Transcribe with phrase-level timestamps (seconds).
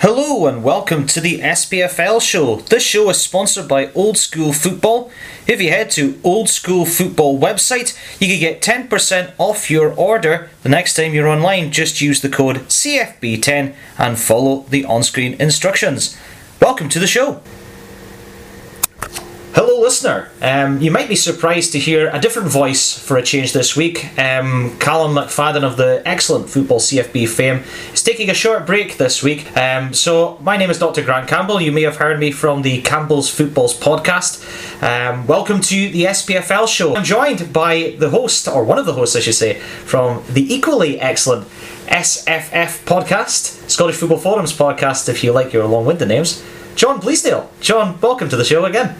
[0.00, 2.54] Hello and welcome to the SPFL show.
[2.54, 5.10] This show is sponsored by Old School Football.
[5.48, 10.50] If you head to Old School Football website, you can get 10% off your order
[10.62, 11.72] the next time you're online.
[11.72, 16.16] Just use the code CFB10 and follow the on-screen instructions.
[16.62, 17.42] Welcome to the show.
[19.60, 20.28] Hello, listener.
[20.40, 24.04] Um, you might be surprised to hear a different voice for a change this week.
[24.16, 29.20] Um, Callum McFadden of the excellent Football CFB fame is taking a short break this
[29.20, 29.56] week.
[29.56, 31.02] Um, so, my name is Dr.
[31.02, 31.60] Grant Campbell.
[31.60, 34.38] You may have heard me from the Campbell's Footballs podcast.
[34.80, 36.94] Um, welcome to the SPFL show.
[36.94, 40.54] I'm joined by the host, or one of the hosts, I should say, from the
[40.54, 41.48] equally excellent
[41.88, 46.44] SFF podcast, Scottish Football Forums podcast, if you like your long winded names,
[46.76, 47.48] John Bleasdale.
[47.60, 48.94] John, welcome to the show again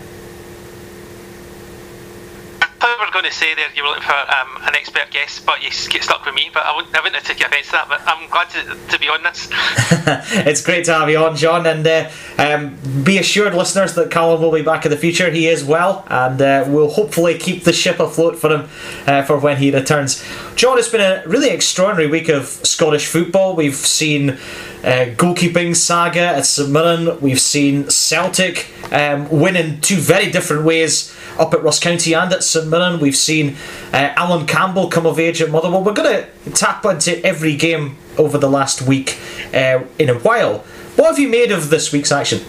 [2.80, 5.62] you were going to say there you were looking for um, an expert guest, but
[5.62, 6.50] you get stuck with me.
[6.52, 7.88] But I wouldn't, I wouldn't have taken offence to that.
[7.88, 9.48] But I'm glad to, to be on this.
[10.46, 14.40] it's great to have you on, John, and uh, um, be assured, listeners, that Callum
[14.40, 15.30] will be back in the future.
[15.30, 18.68] He is well, and uh, we'll hopefully keep the ship afloat for him
[19.06, 20.24] uh, for when he returns.
[20.54, 23.56] John, it's been a really extraordinary week of Scottish football.
[23.56, 27.20] We've seen uh, goalkeeping saga at St Mirren.
[27.20, 32.32] We've seen Celtic um, win in two very different ways up at Ross County and
[32.32, 33.00] at St Mirren.
[33.00, 33.56] We've seen
[33.92, 35.84] uh, Alan Campbell come of age at Motherwell.
[35.84, 39.18] We're going to tap into every game over the last week
[39.54, 40.58] uh, in a while.
[40.96, 42.40] What have you made of this week's action?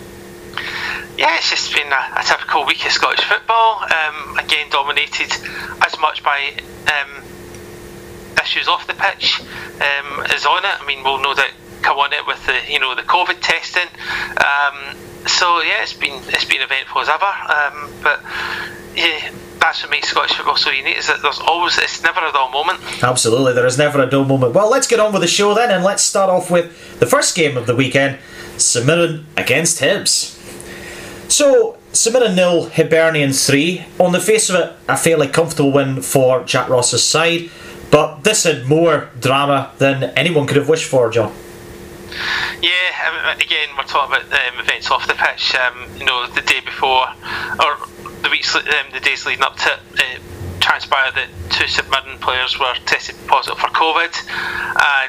[1.17, 3.83] Yeah, it's just been a, a typical week of Scottish football.
[3.83, 5.31] Um, again, dominated
[5.85, 6.53] as much by
[6.87, 7.23] um,
[8.41, 10.81] issues off the pitch um, as on it.
[10.81, 13.87] I mean, we'll know that come on it with the you know the COVID testing.
[14.37, 14.95] Um,
[15.27, 17.25] so yeah, it's been it's been eventful as ever.
[17.25, 18.21] Um, but
[18.95, 20.97] yeah, that's what makes Scottish football so unique.
[20.97, 22.79] Is that there's always it's never a dull moment.
[23.03, 24.53] Absolutely, there is never a dull moment.
[24.53, 27.35] Well, let's get on with the show then, and let's start off with the first
[27.35, 28.19] game of the weekend:
[28.57, 30.37] St Mirren against Hibs.
[31.31, 31.75] So.
[31.91, 33.83] St Mirren nil, Hibernian three.
[33.97, 37.49] On the face of it, a fairly comfortable win for Jack Ross's side,
[37.89, 41.33] but this had more drama than anyone could have wished for, John.
[42.61, 45.55] Yeah, again, we're talking about um, events off the pitch.
[45.55, 47.07] Um, you know, the day before,
[47.59, 47.77] or
[48.21, 50.21] the weeks, um, the days leading up to it,
[50.59, 54.11] transpired that two St Mirren players were tested positive for COVID,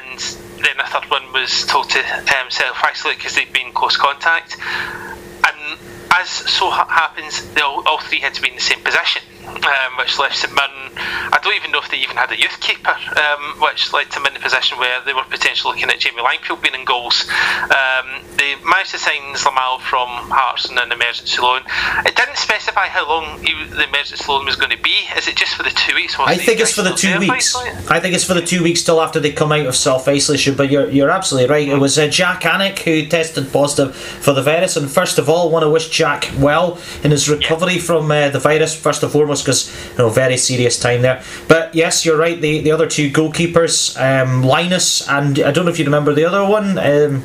[0.09, 0.19] and
[0.63, 4.57] then a third one was told to um, self isolate because they'd been close contact.
[4.61, 5.79] And
[6.13, 9.97] as so ha- happens, all, all three had to be in the same position um,
[9.97, 10.91] which left St Mirren.
[10.95, 14.19] I don't even know if they even had a youth keeper, um, which led to
[14.19, 17.27] them in the position where they were potentially looking at Jamie Langfield being in goals.
[17.63, 21.61] Um, they managed to sign Zlamal from Hearts on an emergency loan.
[22.05, 25.07] It didn't specify how long he, the emergency loan was going to be.
[25.17, 26.15] Is it just for the two weeks?
[26.19, 27.55] I think it's for the two weeks.
[27.55, 30.55] I think it's for the two weeks till after they come out of self isolation.
[30.55, 31.67] But you're you're absolutely right.
[31.67, 34.75] It was uh, Jak Alnwick who tested positive for the virus.
[34.75, 37.81] And first of all, want to wish Jack well in his recovery yeah.
[37.81, 38.75] from uh, the virus.
[38.75, 41.23] First and foremost because you know very serious time there.
[41.47, 42.39] But yes, you're right.
[42.39, 46.25] The the other two goalkeepers, um, Lyness and I don't know if you remember the
[46.25, 46.77] other one.
[46.77, 47.23] Um,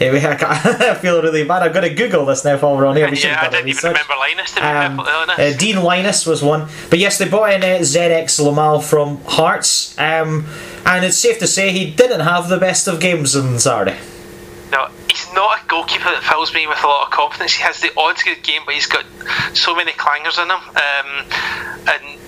[0.00, 1.62] I feel really bad.
[1.62, 3.10] I've got to Google this now while we're on here.
[3.10, 4.56] We yeah, I didn't even remember Lyness.
[4.56, 9.22] Um, uh, Dean Lyness was one, but yes, they bought in uh, ZX Zlamal from
[9.24, 10.46] Hearts, um,
[10.86, 13.98] and it's safe to say he didn't have the best of games on Saturday.
[14.70, 17.54] No, he's not a goalkeeper that fills me with a lot of confidence.
[17.54, 19.04] He has the odd good game, but he's got
[19.54, 20.62] so many clangers in him.
[20.78, 21.10] Um,
[21.90, 22.18] and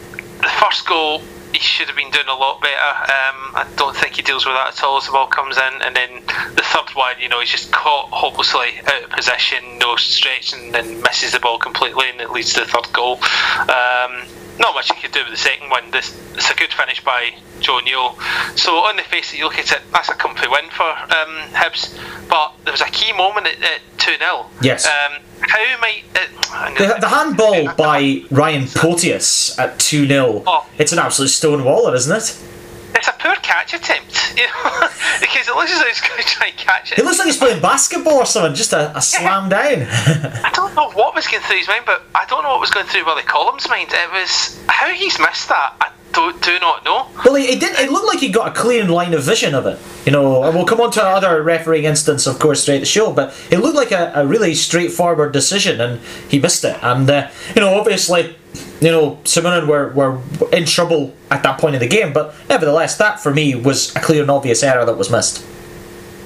[0.42, 1.22] the first goal,
[1.52, 2.72] he should have been doing a lot better.
[2.74, 5.82] Um, I don't think he deals with that at all as the ball comes in.
[5.82, 6.22] And then
[6.56, 10.74] the third one, you know, he's just caught hopelessly out of position, no stretching, and
[10.74, 13.18] then misses the ball completely, and it leads to the third goal.
[13.68, 14.26] Um,
[14.58, 15.90] not much he could do with the second one.
[15.90, 18.18] This it's a good finish by Joe Newell.
[18.56, 21.52] So on the face, that you look at it, that's a comfy win for um,
[21.52, 21.98] Hibs.
[22.28, 24.86] But there was a key moment at two 0 Yes.
[24.86, 30.66] Um, how might it, the, the handball by Ryan Porteous at two 0 oh.
[30.78, 32.51] It's an absolute stone waller, isn't it?
[32.94, 34.88] It's a poor catch attempt, you know,
[35.20, 36.98] because it looks as though he's going to try and catch it.
[36.98, 39.86] It looks like he's playing basketball or something, just a, a slam down.
[40.44, 42.70] I don't know what was going through his mind, but I don't know what was
[42.70, 43.88] going through Willie Collum's mind.
[43.92, 45.74] It was how he's missed that.
[45.80, 47.08] I do, do not know.
[47.24, 47.78] Well, it, it did.
[47.78, 49.78] It looked like he got a clear line of vision of it.
[50.04, 53.12] You know, and we'll come on to another refereeing instance, of course, throughout the show.
[53.12, 56.76] But it looked like a, a really straightforward decision, and he missed it.
[56.82, 58.36] And uh, you know, obviously,
[58.82, 60.20] you know, Mirren were, were
[60.52, 62.12] in trouble at that point in the game.
[62.12, 65.46] But nevertheless, that for me was a clear and obvious error that was missed.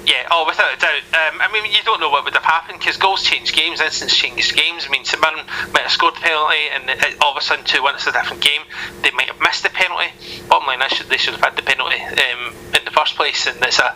[0.06, 1.03] Yeah, oh, without a doubt.
[1.12, 4.17] Um, I mean, you don't know what would have happened because goals change games, instants
[4.17, 4.87] change games.
[4.87, 6.88] I mean, Mirren might have scored the penalty and
[7.20, 8.62] all of a sudden 2 1 it's a different game.
[9.03, 10.14] They might have missed the penalty.
[10.49, 12.55] Bottom line, should, they should have had the penalty um,
[12.96, 13.94] first place, and it's a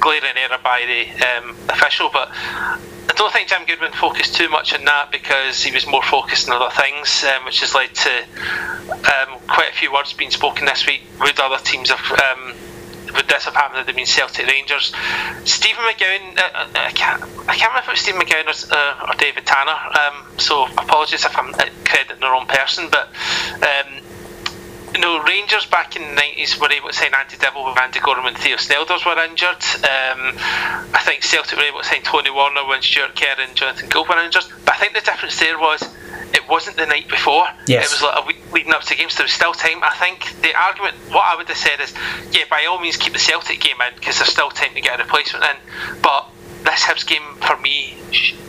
[0.00, 2.08] glaring error by the um, official.
[2.12, 6.02] But I don't think Jim Goodwin focused too much on that because he was more
[6.02, 8.22] focused on other things, um, which has led to
[8.90, 11.02] um, quite a few words being spoken this week.
[11.20, 12.54] Would other teams have um,
[13.14, 14.92] would this have happened had it been Celtic Rangers?
[15.44, 18.74] Stephen McGowan, uh, uh, I, can't, I can't remember if it was Stephen McGowan or,
[18.74, 21.52] uh, or David Tanner, um, so apologies if I'm
[21.84, 23.08] crediting the wrong person, but
[23.62, 24.00] um,
[24.98, 28.00] you know, Rangers back in the 90s were able to sign Andy Dibble when Andy
[28.00, 29.62] Goram and Theo Snelders were injured.
[29.86, 30.34] Um,
[30.90, 34.08] I think Celtic were able to sign Tony Warner when Stewart Kerr and Jonathan Gould
[34.08, 34.42] were injured.
[34.64, 35.82] But I think the difference there was
[36.34, 37.46] it wasn't the night before.
[37.68, 37.86] Yes.
[37.86, 39.12] It was like a week leading up to games.
[39.12, 39.84] So there was still time.
[39.84, 41.94] I think the argument, what I would have said is,
[42.32, 44.98] yeah, by all means keep the Celtic game in because there's still time to get
[44.98, 46.02] a replacement in.
[46.02, 46.26] But
[46.64, 47.96] this Hibs game for me,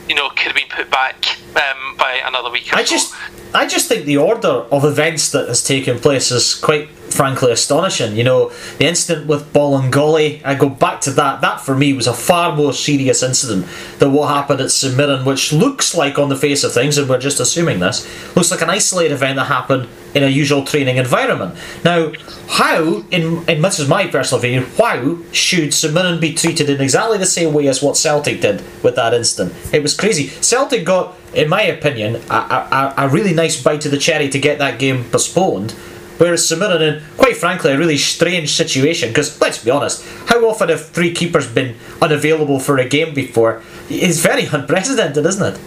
[0.08, 2.74] you know, could have been put back um, by another week.
[2.74, 2.96] I so.
[2.96, 3.16] just,
[3.54, 8.16] I just think the order of events that has taken place is quite frankly astonishing.
[8.16, 11.42] You know, the incident with Bolingoli, I go back to that.
[11.42, 13.68] That for me was a far more serious incident
[14.00, 17.20] than what happened at St which looks like, on the face of things, and we're
[17.20, 21.56] just assuming this, looks like an isolated event that happened in a usual training environment.
[21.84, 22.12] Now,
[22.48, 27.18] how, in, in this is my personal opinion, how should St be treated in exactly
[27.18, 29.56] the same way as what Celtic did with that incident?
[29.74, 30.28] It was crazy.
[30.42, 34.40] Celtic got, in my opinion, a, a, a really nice bite to the cherry to
[34.40, 35.76] get that game postponed.
[36.19, 40.45] Whereas St Mirren, in quite frankly, a really strange situation, because let's be honest, how
[40.45, 43.63] often have three keepers been unavailable for a game before?
[43.89, 45.60] It's very unprecedented, isn't it?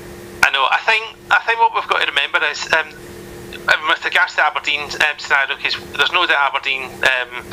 [0.44, 0.66] I know.
[0.70, 2.88] I think I think what we've got to remember is um,
[3.88, 7.48] with regards to Aberdeen um, scenario, because there's no doubt Aberdeen um,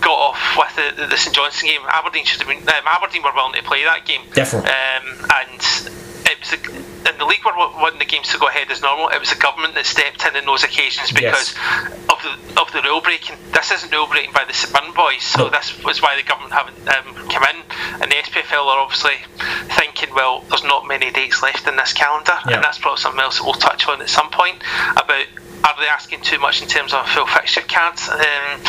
[0.00, 1.82] got off with the, the St Johnstone game.
[1.88, 2.68] Aberdeen should have been.
[2.68, 4.22] Um, Aberdeen were willing to play that game.
[4.34, 4.70] Definitely.
[4.70, 5.62] Um, and
[6.32, 6.52] it was.
[7.06, 9.08] And the league were wanting the games to go ahead as normal.
[9.08, 11.94] It was the government that stepped in in those occasions because Yes.
[12.08, 13.36] of the of the rule breaking.
[13.52, 15.50] This isn't rule breaking by the Mirren boys, so No.
[15.50, 17.56] this was why the government haven't um, come in.
[18.02, 19.16] And the SPFL are obviously
[19.76, 22.56] thinking, well, there's not many dates left in this calendar, Yeah.
[22.56, 24.62] and that's probably something else that we'll touch on at some point
[24.96, 25.26] about.
[25.64, 28.60] Are they asking too much in terms of full fixture card um,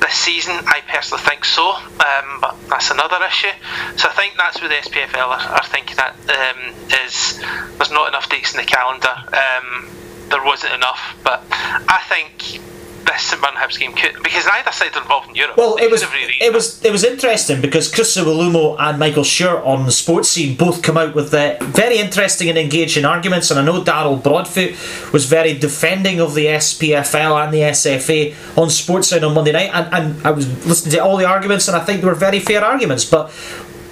[0.00, 0.54] this season?
[0.66, 3.52] I personally think so, um, but that's another issue.
[3.96, 6.74] So I think that's where the SPFL are, are thinking that um,
[7.04, 7.38] is
[7.76, 9.14] there's not enough dates in the calendar.
[9.32, 9.88] Um,
[10.30, 12.60] there wasn't enough, but I think
[13.04, 15.56] this St Mirren game could because neither side are involved in Europe.
[15.56, 19.24] Well, They it was really- it was it was interesting because Chris Iwelumo and Michael
[19.24, 23.50] Stewart on the sports scene both come out with uh, very interesting and engaging arguments,
[23.50, 24.72] and I know Daryl Broadfoot
[25.12, 29.92] was very defending of the SPFL and the SFA on Sportsline on Monday night, and,
[29.94, 32.64] and I was listening to all the arguments, and I think they were very fair
[32.64, 33.30] arguments, but.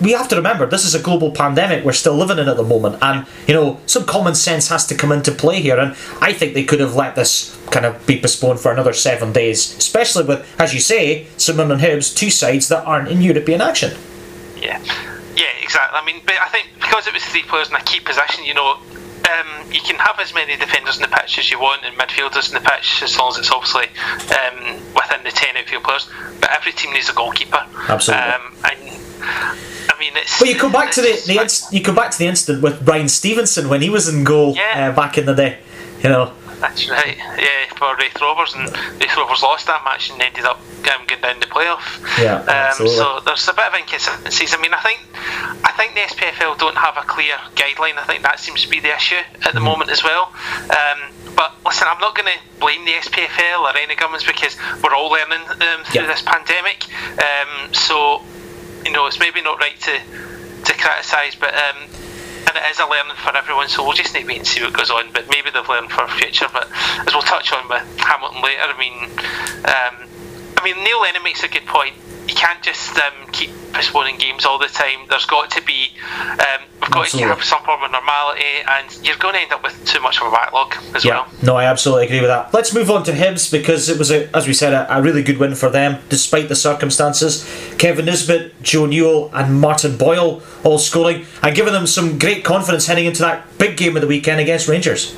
[0.00, 2.62] We have to remember this is a global pandemic we're still living in at the
[2.62, 5.78] moment, and you know some common sense has to come into play here.
[5.78, 9.32] And I think they could have let this kind of be postponed for another seven
[9.32, 13.60] days, especially with, as you say, Simon and Hibs, two sides that aren't in European
[13.60, 13.96] action.
[14.56, 14.82] Yeah,
[15.34, 15.98] yeah, exactly.
[15.98, 18.54] I mean, but I think because it was three players in a key position, you
[18.54, 18.78] know,
[19.26, 22.48] um, you can have as many defenders in the pitch as you want and midfielders
[22.48, 23.86] in the pitch as long as it's obviously
[24.36, 26.08] um, within the ten outfield players.
[26.40, 27.64] But every team needs a goalkeeper.
[27.88, 28.32] Absolutely.
[28.32, 29.58] Um, and
[29.92, 30.38] I mean, it's.
[30.38, 32.84] But you come back to the, the inc- you come back to the incident with
[32.84, 34.90] Brian Stevenson when he was in goal Yeah.
[34.90, 35.58] uh, back in the day.
[36.02, 37.16] You know, That's right.
[37.16, 38.68] Yeah, for Raith Rovers, and
[39.00, 41.82] Raith Rovers lost that match and ended up um, going down the playoff.
[42.22, 42.40] Yeah,
[42.78, 44.54] Um, so there's a bit of inconsistencies.
[44.54, 45.00] I mean, I think
[45.64, 47.96] I think the SPFL don't have a clear guideline.
[47.98, 50.32] I think that seems to be the issue at the moment as well.
[50.70, 54.94] Um, but listen, I'm not going to blame the SPFL or any governments because we're
[54.94, 56.06] all learning um, through Yeah.
[56.06, 56.84] this pandemic.
[57.20, 58.22] Um, so
[58.86, 60.00] you know, it's maybe not right to
[60.64, 61.52] to criticise, but.
[61.54, 61.90] Um,
[62.46, 64.62] and it is a learning for everyone, so we'll just need to wait and see
[64.62, 65.10] what goes on.
[65.12, 66.46] But maybe they've learned for future.
[66.52, 68.94] But as we'll touch on with Hamilton later, I mean,
[69.66, 70.06] um,
[70.56, 71.96] I mean, Neil Lennon makes a good point.
[72.26, 75.06] You can't just um, keep postponing games all the time.
[75.08, 75.90] There's got to be,
[76.20, 77.20] um, we've got Absolutely.
[77.20, 80.20] to have some form of normality, and you're going to end up with too much
[80.20, 81.28] of a backlog as yeah, well.
[81.42, 82.52] no, I absolutely agree with that.
[82.52, 85.22] Let's move on to Hibs because it was, a, as we said, a, a really
[85.22, 87.44] good win for them despite the circumstances.
[87.78, 92.86] Kevin Nisbet, Joe Newell, and Martin Boyle all scoring and giving them some great confidence
[92.86, 95.14] heading into that big game of the weekend against Rangers.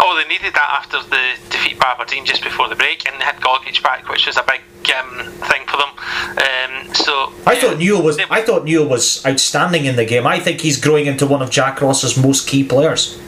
[0.00, 3.24] Oh, they needed that after the defeat by Aberdeen just before the break, and they
[3.24, 4.60] had Gogic back, which was a big
[4.94, 5.90] um, thing for them.
[6.38, 10.26] Um, so I thought Newell was they- I thought Newell was outstanding in the game.
[10.26, 13.18] I think he's growing into one of Jack Ross's most key players.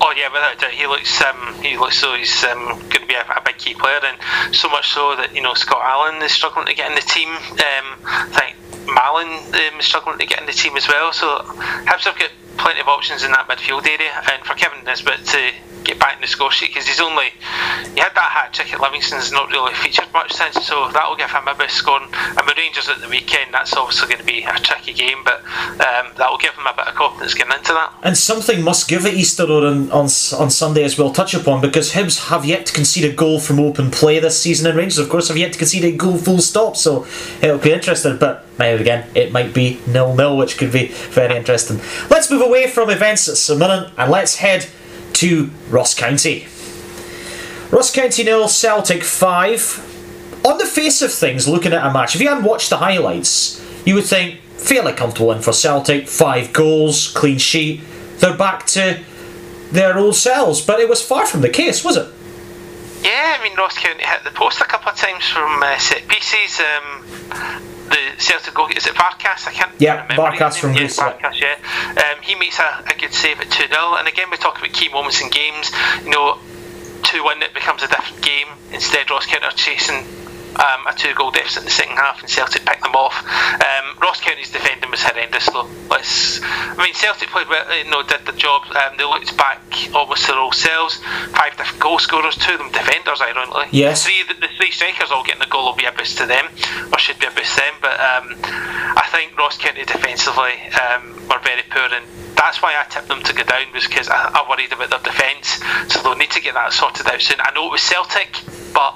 [0.00, 3.06] Oh yeah, without a doubt, he looks um, he looks so he's um, going to
[3.06, 6.20] be a, a big key player, and so much so that you know Scott Allan
[6.22, 7.28] is struggling to get in the team.
[7.28, 8.56] Um, I think
[8.88, 11.12] Mallan um, is struggling to get in the team as well.
[11.12, 11.38] So
[11.86, 15.50] Hibs have got plenty of options in that midfield area, and for Kevin Nisbet to
[15.84, 17.26] get back in the score sheet because he's only
[17.94, 21.16] he had that hat trick at Livingston's not really featured much since, so that will
[21.16, 22.08] give him a boost scoring.
[22.12, 25.44] And with Rangers at the weekend, that's obviously going to be a tricky game, but
[25.44, 27.92] um, that will give him a bit of confidence getting into that.
[28.02, 31.92] And something must give at Easter on, on, on Sunday as we'll touch upon because
[31.92, 35.08] Hibs have yet to concede a goal from open play this season, and Rangers, of
[35.08, 36.76] course, have yet to concede a goal full stop.
[36.76, 37.06] So
[37.42, 41.36] it'll be interesting, but now again, it might be nil nil, which could be very
[41.36, 41.80] interesting.
[42.08, 44.66] Let's move away from events at St and let's head
[45.14, 46.46] to Ross County.
[47.70, 49.90] Ross County nil, Celtic five.
[50.44, 53.64] On the face of things, looking at a match, if you hadn't watched the highlights,
[53.86, 56.06] you would think fairly comfortable in for Celtic.
[56.06, 57.80] Five goals, clean sheet.
[58.18, 59.02] They're back to
[59.72, 62.08] their old selves, but it was far from the case, was it?
[63.04, 66.08] Yeah, I mean Ross County hit the post a couple of times from uh, set
[66.08, 66.58] pieces.
[66.58, 67.04] Um,
[67.90, 69.46] the Celtic goal is it Barkas?
[69.46, 70.22] I can't yeah, remember.
[70.22, 70.72] Barkas from.
[70.72, 71.56] Yeah, Barkas, yeah.
[72.00, 73.96] Um, he makes a, a good save at 2 0.
[73.98, 75.70] And again, we talk about key moments in games.
[76.02, 76.38] You know,
[77.02, 78.48] 2 1, it becomes a different game.
[78.72, 80.06] Instead, Ross County are chasing
[80.56, 83.14] um, a two goal deficit in the second half, and Celtic picked them off.
[83.54, 85.68] Um, Ross County's defending was horrendous, though.
[85.90, 88.62] Let's, I mean, Celtic played well, you know, did the job.
[88.74, 89.60] Um, they looked back
[89.94, 90.96] almost to their old selves.
[91.34, 93.66] Five different goal scorers, two of them defenders, ironically.
[93.72, 94.04] Yes.
[94.04, 96.46] Three, the, the three strikers all getting the goal will be a boost to them,
[96.92, 97.74] or should be a boost to them.
[97.80, 98.36] But um,
[98.96, 102.04] I think Ross County defensively um, were very poor and
[102.36, 104.98] that's why I tipped them to go down was because I, I worried about their
[105.00, 105.60] defence
[105.92, 108.40] so they'll need to get that sorted out soon I know it was Celtic
[108.72, 108.94] but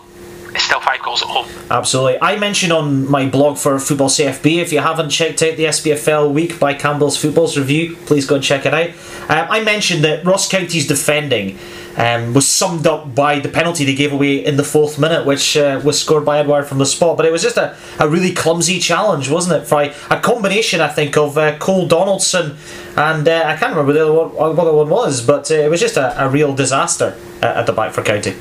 [0.56, 1.46] still five goals at home.
[1.70, 2.18] Absolutely.
[2.20, 6.32] I mentioned on my blog for Football CFB, if you haven't checked out the SPFL
[6.32, 8.90] week by Campbell's Footballs Review, please go and check it out.
[9.30, 11.58] Um, I mentioned that Ross County's defending
[11.96, 15.56] um, was summed up by the penalty they gave away in the fourth minute, which
[15.56, 17.16] uh, was scored by Edouard from the spot.
[17.16, 19.66] But it was just a, a really clumsy challenge, wasn't it?
[19.66, 22.56] For a combination, I think, of uh, Coll Donaldson
[22.96, 25.54] and uh, I can't remember the other one, what the other one was, but uh,
[25.54, 28.34] it was just a, a real disaster uh, at the back for County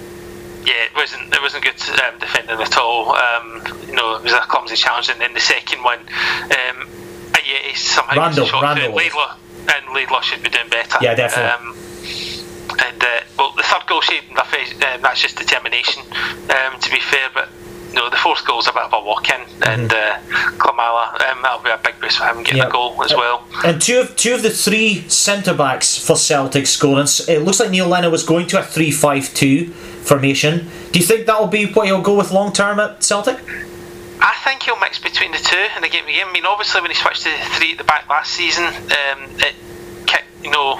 [0.67, 3.15] yeah, it wasn't it wasn't good um, defending at all.
[3.15, 6.77] Um, you know, it was a clumsy challenge, and then the second one, um,
[7.33, 8.93] uh, yeah, he's somehow Randall, shot Randall.
[8.93, 9.37] Laidlaw,
[9.73, 10.97] and Laidlaw should be doing better.
[11.01, 11.51] Yeah, definitely.
[11.51, 11.77] Um,
[12.85, 14.75] and uh, well, the third goal saved Duffy.
[14.83, 16.03] Um, that's just determination.
[16.51, 17.47] Um, to be fair, but
[17.93, 19.63] no, the fourth goal is a bit of a walk in, mm-hmm.
[19.63, 20.19] and uh,
[21.31, 22.69] um, that'll be a big boost for him getting yep.
[22.69, 23.47] a goal as well.
[23.63, 27.07] And two of two of the three centre backs for Celtic scoring.
[27.27, 29.73] It looks like Neil Lennon was going to a three-five-two
[30.07, 30.69] formation.
[30.91, 33.37] Do you think that'll be what he'll go with long term at Celtic?
[34.19, 36.05] I think he'll mix between the two in the game.
[36.07, 39.53] I mean, obviously, when he switched to three at the back last season, um, it
[40.07, 40.79] kicked, you know,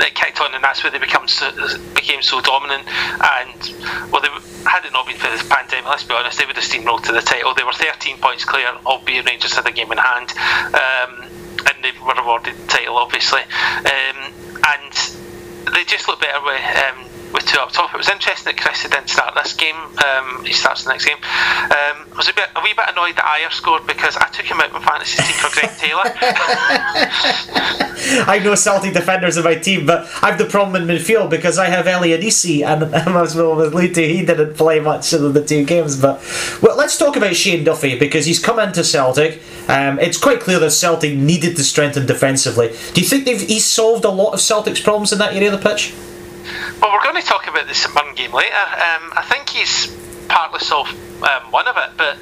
[0.00, 1.50] it kicked on, and that's where they become so,
[1.94, 2.84] became so dominant.
[2.86, 4.28] And well, they,
[4.68, 7.12] had it not been for the pandemic, let's be honest, they would have steamrolled to
[7.12, 7.54] the title.
[7.54, 10.32] They were 13 points clear, albeit Rangers had a game in hand,
[10.74, 11.24] um,
[11.66, 13.40] and they were awarded the title, obviously.
[13.40, 14.92] Um, and
[15.72, 16.60] they just look better with.
[16.76, 17.94] Um, with two up top.
[17.94, 19.76] It was interesting that Chris didn't start this game.
[19.76, 21.16] Um, he starts the next game.
[21.16, 24.46] Um, I was a bit a wee bit annoyed that Ajer scored because I took
[24.46, 26.02] him out in fantasy team for Greg Taylor.
[28.26, 31.66] I know Celtic defenders in my team, but I've the problem in midfield because I
[31.66, 36.00] have Elyounoussi and as well with Lutu, he didn't play much in the two games.
[36.00, 36.20] But
[36.62, 39.40] well, let's talk about Shane Duffy because he's come into Celtic.
[39.68, 42.68] Um, it's quite clear that Celtic needed to strengthen defensively.
[42.94, 45.60] Do you think they've he's solved a lot of Celtic's problems in that area of
[45.60, 45.92] the pitch?
[46.80, 48.54] Well, we're going to talk about the St Mirren game later.
[48.54, 49.94] Um, I think he's
[50.28, 52.16] partly solved um, one of it, but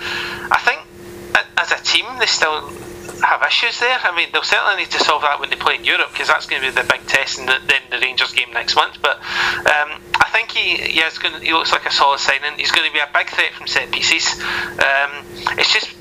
[0.51, 0.81] I think
[1.57, 2.71] as a team they still
[3.25, 3.99] have issues there.
[4.03, 6.47] I mean, they'll certainly need to solve that when they play in Europe because that's
[6.47, 9.01] going to be the big test in the, then the Rangers game next month.
[9.01, 12.59] But um, I think he yeah, to, he looks like a solid signing.
[12.59, 14.39] He's going to be a big threat from set pieces.
[14.79, 15.25] Um,
[15.57, 15.95] it's just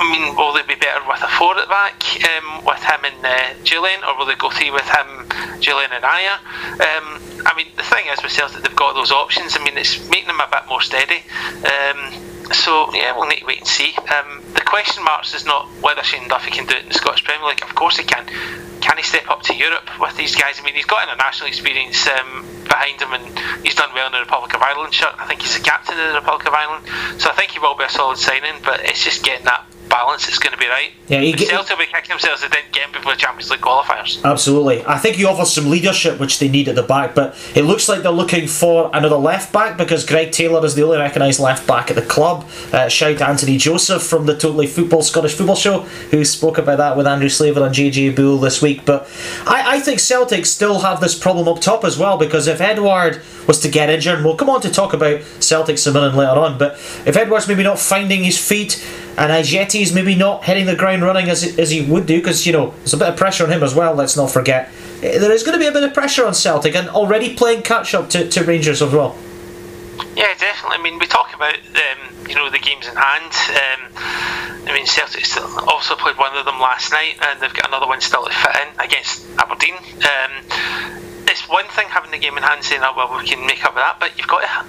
[0.00, 1.98] I mean, will they be better with a four at the back
[2.30, 5.26] um, with him and uh, Jullien, or will they go three with him,
[5.58, 6.38] Jullien and Aya?
[6.78, 9.56] Um, I mean, the thing is with Celtic, they've got those options.
[9.56, 11.22] I mean, it's making them a bit more steady.
[11.66, 12.14] Um,
[12.52, 13.94] so yeah, we'll need to wait and see.
[14.08, 17.24] Um, the question marks is not whether Shane Duffy can do it in the Scottish
[17.24, 17.62] Premier League.
[17.62, 18.26] Of course he can.
[18.80, 20.60] Can he step up to Europe with these guys?
[20.60, 23.26] I mean, he's got international experience um, behind him, and
[23.64, 25.14] he's done well in the Republic of Ireland shirt.
[25.18, 26.86] I think he's a captain of the Republic of Ireland,
[27.20, 28.54] so I think he will be a solid signing.
[28.64, 30.90] But it's just getting that balance it's going to be right.
[31.08, 33.50] Yeah, he get, Celtic will be kicking themselves they didn't get him before the Champions
[33.50, 34.22] League qualifiers.
[34.24, 34.84] Absolutely.
[34.86, 37.88] I think he offers some leadership which they need at the back, but it looks
[37.88, 41.66] like they're looking for another left back because Greg Taylor is the only recognised left
[41.66, 42.48] back at the club.
[42.72, 45.80] Uh, shout to Anthony Joseph from the Totally Football Scottish Football Show
[46.10, 48.84] who spoke about that with Andrew Slaver and JJ Bull this week.
[48.84, 49.08] But
[49.46, 53.22] I, I think Celtic still have this problem up top as well because if Edouard
[53.46, 56.58] was to get injured, and we'll come on to talk about Celtic Mirren later on,
[56.58, 56.74] but
[57.06, 58.84] if Edouard's maybe not finding his feet
[59.18, 62.52] and Ajeti's maybe not hitting the ground running as, as he would do because, you
[62.52, 64.70] know, there's a bit of pressure on him as well, let's not forget.
[65.02, 67.62] eh, there is going to be a bit of pressure on Celtic and already playing
[67.62, 69.16] catch up to, to Rangers as well.
[70.14, 70.78] Yeah, definitely.
[70.78, 73.32] I mean, we talk about um, you know the games in hand.
[73.50, 75.24] Um, I mean, Celtic
[75.66, 78.56] also played one of them last night, and they've got another one still to fit
[78.62, 79.74] in against Aberdeen.
[79.74, 80.32] Um,
[81.26, 83.74] it's one thing having the game in hand, saying, "Oh well, we can make up
[83.74, 84.64] with that," but you've got to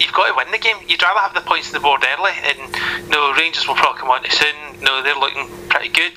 [0.00, 0.76] you've got to win the game.
[0.86, 2.58] You'd rather have the points on the board early, and
[3.06, 4.56] you know, Rangers will probably come on to soon.
[4.78, 6.16] You know, they're looking pretty good.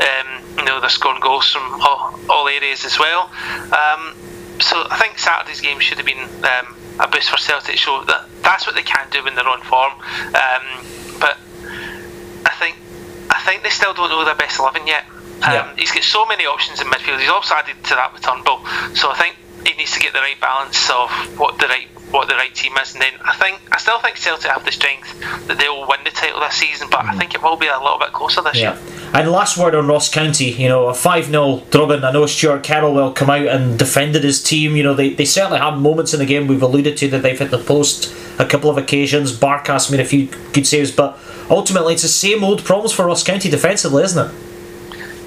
[0.00, 3.30] Um, you know, they're scoring goals from all, all areas as well.
[3.72, 4.14] Um,
[4.60, 7.76] so I think Saturday's game should have been um, a boost for Celtic.
[7.76, 9.92] Show that that's what they can do when they're on form.
[10.34, 10.64] Um,
[11.18, 11.38] but
[12.46, 12.76] I think
[13.30, 15.04] I think they still don't know their best eleven yet.
[15.42, 15.74] Um, yeah.
[15.76, 17.18] He's got so many options in midfield.
[17.18, 18.64] He's also added to that with Turnbull.
[18.94, 22.28] So I think he needs to get the right balance of what the right what
[22.28, 25.18] the right team is, and then I think I still think Celtic have the strength
[25.46, 27.10] that they'll win the title this season, but mm.
[27.10, 28.74] I think it will be a little bit closer this yeah.
[28.74, 28.92] year.
[29.14, 32.04] And last word on Ross County, you know, a 5 0 drubbing.
[32.04, 34.76] I know Stuart Carroll will come out and defended his team.
[34.76, 36.46] You know, they, they certainly had moments in the game.
[36.46, 39.32] We've alluded to that they've hit the post a couple of occasions.
[39.32, 41.18] Barkas made a few good saves, but
[41.50, 44.51] ultimately it's the same old problems for Ross County defensively, isn't it?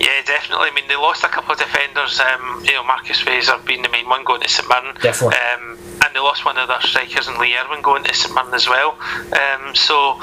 [0.06, 0.70] Yeah, definitely.
[0.70, 2.20] I mean, they lost a couple of defenders.
[2.20, 4.94] Um, you know, Marcus Fraser being the main one going to St Mirren.
[5.02, 5.34] Definitely.
[5.34, 8.54] Um, and they lost one of their strikers and Lee Erwin going to St Mirren
[8.54, 9.00] as well.
[9.34, 10.22] Um, so,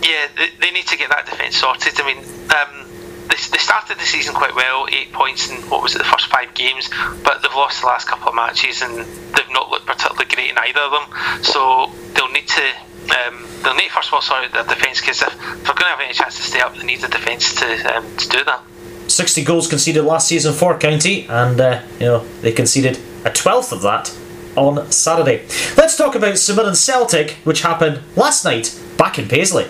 [0.00, 1.92] yeah, they, they, need to get that defence sorted.
[2.00, 2.24] I mean,
[2.56, 2.88] um,
[3.28, 6.28] they, they started the season quite well, eight points in what was it, the first
[6.28, 6.88] five games,
[7.22, 10.56] but they've lost the last couple of matches and they've not looked particularly great in
[10.56, 11.44] either of them.
[11.44, 12.64] So they'll need to
[13.12, 15.92] um, they'll need first of all sort out their defence because if they're going to
[15.92, 18.62] have any chance to stay up, they need the defence to um, to do that.
[19.08, 23.72] 60 goals conceded last season for County, and uh, you know they conceded a twelfth
[23.72, 24.14] of that
[24.56, 25.46] on Saturday.
[25.76, 29.68] Let's talk about St Celtic, which happened last night back in Paisley.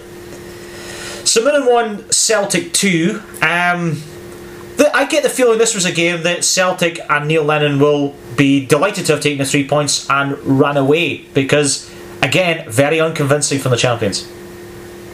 [1.25, 3.23] St won Celtic 2.
[3.41, 4.03] Um,
[4.77, 8.15] the, I get the feeling this was a game that Celtic and Neil Lennon will
[8.37, 11.91] be delighted to have taken the three points and ran away because,
[12.23, 14.29] again, very unconvincing from the champions.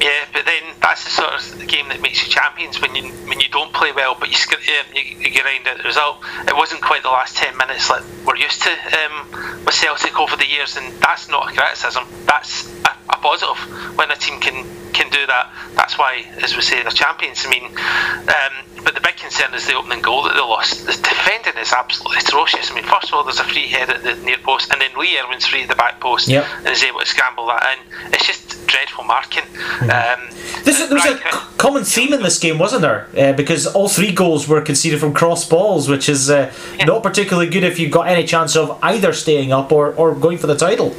[0.00, 3.40] Yeah, but then that's the sort of game that makes you champions when you when
[3.40, 6.18] you don't play well, but you um, you, you grind out the result.
[6.46, 10.37] It wasn't quite the last ten minutes like we're used to um, with Celtic over
[10.37, 12.04] the years, and that's not a criticism.
[12.26, 13.58] That's a, a positive
[13.96, 15.52] when a team can can do that.
[15.74, 17.44] That's why, as we say, they're champions.
[17.46, 20.87] I mean, um, but the big concern is the opening goal that they lost.
[20.87, 22.70] The defending is absolutely atrocious.
[22.70, 24.90] I mean, first of all, there's a free head at the near post, and then
[24.96, 26.46] Lee Erwin's free at the back post yep.
[26.58, 28.12] and is able to scramble that in.
[28.12, 29.44] It's just dreadful marking.
[29.44, 30.18] Mm.
[30.18, 31.16] Um, this, there was a
[31.58, 33.08] common theme in this game, wasn't there?
[33.16, 36.84] Uh, because all three goals were conceded from cross balls, which is uh, yeah.
[36.84, 40.37] not particularly good if you've got any chance of either staying up or, or going
[40.37, 40.94] for the title.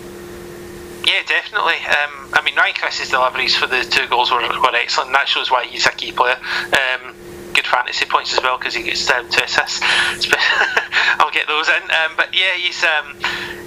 [1.06, 1.78] Yeah, definitely.
[1.86, 5.14] Um, I mean, Ryan Christie's deliveries for the two goals were, were excellent.
[5.14, 6.38] That shows why he's a key player.
[6.74, 7.14] Um,
[7.54, 9.82] good fantasy points as well because he gets um, two assists.
[11.22, 11.84] I'll get those in.
[11.84, 13.14] Um, but yeah, he's um,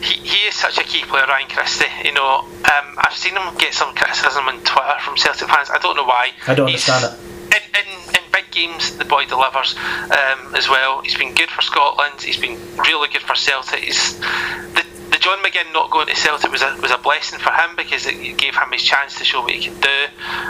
[0.02, 1.86] he, he is such a key player, Ryan Christie.
[2.04, 5.70] You know, um, I've seen him get some criticism on Twitter from Celtic fans.
[5.70, 6.32] I don't know why.
[6.48, 7.32] I don't he's, understand it.
[7.54, 11.00] In, in, in big games, the boy delivers um, as well.
[11.02, 12.20] He's been good for Scotland.
[12.20, 13.80] He's been really good for Celtic.
[13.80, 17.50] He's the the John McGinn not going to Celtic was a was a blessing for
[17.50, 20.06] him because it gave him his chance to show what he can do.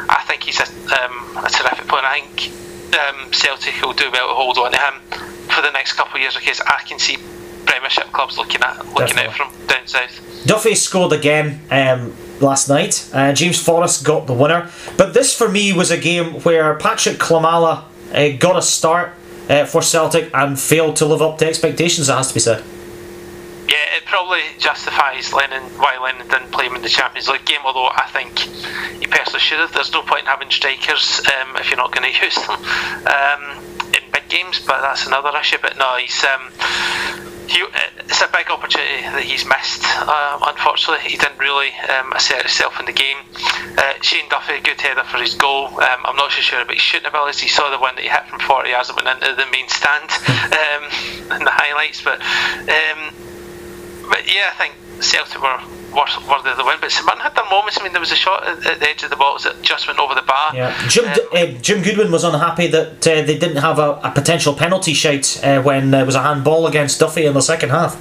[0.08, 2.02] I think he's a, um, a terrific player.
[2.04, 2.52] I think
[2.94, 4.94] um, Celtic will do well to hold on to him
[5.48, 7.18] for the next couple of years because I can see
[7.66, 9.28] Premiership clubs looking at looking Definitely.
[9.28, 10.44] out from down south.
[10.46, 11.60] Duffy scored again.
[11.70, 13.08] Um, last night.
[13.12, 14.70] Uh, James Forrest got the winner.
[14.96, 19.12] But this for me was a game where Patrick Klimala uh, got a start
[19.48, 22.64] uh, for Celtic and failed to live up to expectations, it has to be said
[23.72, 27.60] yeah, it probably justifies Lennon why Lennon didn't play him in the Champions League game.
[27.64, 28.38] Although I think
[29.00, 29.72] he personally should have.
[29.72, 32.60] There's no point in having strikers um, if you're not going to use them
[33.06, 33.64] um,
[33.96, 34.60] in big games.
[34.60, 35.56] But that's another issue.
[35.62, 36.22] But no, he's.
[36.24, 37.64] Um, he,
[37.98, 39.82] it's a big opportunity that he's missed.
[39.84, 43.18] Uh, unfortunately, he didn't really um, assert himself in the game.
[43.78, 45.66] Uh, Shane Duffy, good header for his goal.
[45.66, 47.40] Um, I'm not so sure about his shooting abilities.
[47.40, 49.68] He saw the one that he hit from 40 yards and went into the main
[49.68, 50.10] stand
[50.52, 50.84] um,
[51.38, 52.02] in the highlights.
[52.02, 53.12] But um,
[54.08, 55.60] but yeah, I think Celtic were
[55.92, 56.78] worse, worthy of the win.
[56.80, 57.78] But St had their moments.
[57.78, 59.86] I mean, there was a shot at, at, the edge of the box that just
[59.86, 60.54] went over the bar.
[60.54, 64.10] Yeah, Jim, um, uh, Jim Goodwin was unhappy that uh, they didn't have a, a
[64.10, 68.00] potential penalty shout uh, when there was a handball against Duffy in the second half.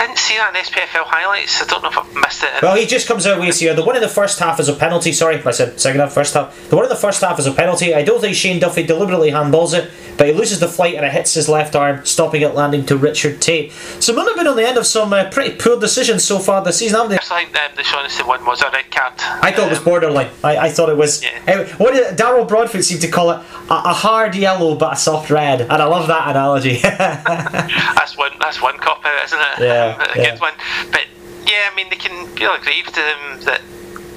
[0.00, 1.60] I didn't see that in SPFL highlights.
[1.62, 2.62] I don't know if I've missed it.
[2.62, 3.74] Well, he just comes out with here.
[3.74, 5.12] The one in the first half is a penalty.
[5.12, 6.56] Sorry, I said second half, first half.
[6.70, 7.94] The one in the first half is a penalty.
[7.94, 11.12] I don't think Shane Duffy deliberately handballs it, but he loses the flight and it
[11.12, 13.72] hits his left arm, stopping it landing to Richard Tait.
[14.00, 16.64] So Munn have been on the end of some uh, pretty poor decisions so far
[16.64, 17.18] this season, haven't they?
[17.18, 19.12] I think um, the Shaughnessy one was a red card.
[19.18, 20.30] I thought it was Um, borderline.
[20.42, 21.22] I, I thought it was.
[21.22, 21.38] Yeah.
[21.46, 23.40] Uh, what did Daryl Broadfoot seemed to call it?
[23.68, 26.78] A, a hard yellow but a soft red, and I love that analogy.
[26.82, 28.30] That's one.
[28.40, 29.58] That's one cop out, isn't it?
[29.60, 30.30] Yeah, a yeah.
[30.30, 30.54] good one.
[30.90, 31.06] But
[31.46, 33.60] yeah, I mean, they can feel aggrieved um, that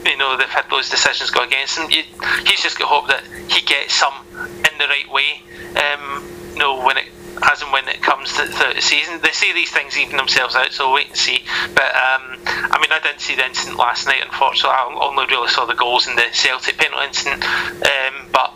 [0.05, 1.89] you know they've had those decisions go against him.
[1.89, 2.03] You,
[2.45, 5.41] he's just got hope that he gets some in the right way.
[5.75, 7.07] Um, you know, when it
[7.41, 10.55] as and when it comes to, to the season, they see these things even themselves
[10.55, 10.71] out.
[10.71, 11.43] So we'll wait and see.
[11.73, 14.21] But um, I mean, I didn't see the incident last night.
[14.23, 17.43] Unfortunately, I only really saw the goals in the Celtic penalty incident.
[17.43, 18.53] Um, but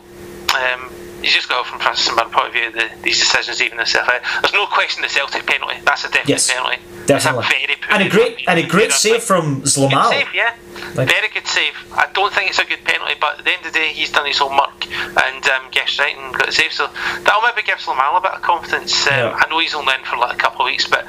[0.56, 4.10] um, you just got from Francis and point of view, the, these decisions even themselves
[4.10, 4.22] out.
[4.42, 5.78] There's no question the Celtic penalty.
[5.84, 6.78] That's a definite Yes, penalty.
[7.08, 7.46] Definitely.
[7.46, 10.10] It's a very poor and a great and a great save from Good Zlamal.
[10.10, 10.56] save, yeah.
[10.96, 11.74] Like- Very good save.
[11.94, 14.12] I don't think it's a good penalty, but at the end of the day, he's
[14.12, 16.72] done his homework and um, gets right and got the save.
[16.74, 16.88] So
[17.24, 19.08] that'll maybe give Zlamal a bit of confidence.
[19.08, 19.40] Um, Yeah.
[19.42, 21.06] I know he's only in for like a couple of weeks, but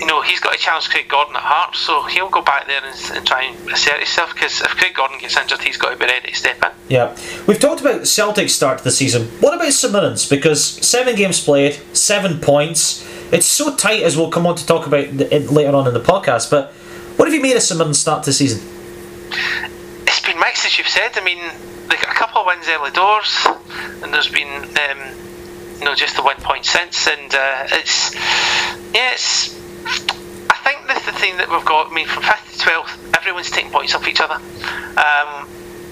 [0.00, 2.42] you know he's got a chance to challenge Craig Gordon at heart, so he'll go
[2.42, 4.32] back there and, and try and assert himself.
[4.32, 6.70] Because if Craig Gordon gets injured, he's got to be ready to step in.
[6.88, 7.14] Yeah,
[7.46, 9.26] we've talked about Celtic's start to the season.
[9.40, 10.28] What about St Mirren's?
[10.28, 13.06] Because seven games played, seven points.
[13.32, 16.50] It's so tight, as we'll come on to talk about later on in the podcast.
[16.50, 16.72] But
[17.16, 18.60] what have you made of St start to the season?
[20.06, 21.12] It's been mixed, as you've said.
[21.14, 21.38] I mean,
[21.88, 23.46] they got a couple of wins early doors,
[24.02, 24.98] and there's been, um,
[25.78, 28.14] you know, just the one point since, and uh, it's,
[28.94, 29.54] yeah, it's.
[30.50, 31.90] I think that's the thing that we've got.
[31.90, 34.34] I mean, from fifth to twelfth, everyone's taking points off each other.
[34.34, 35.46] Um,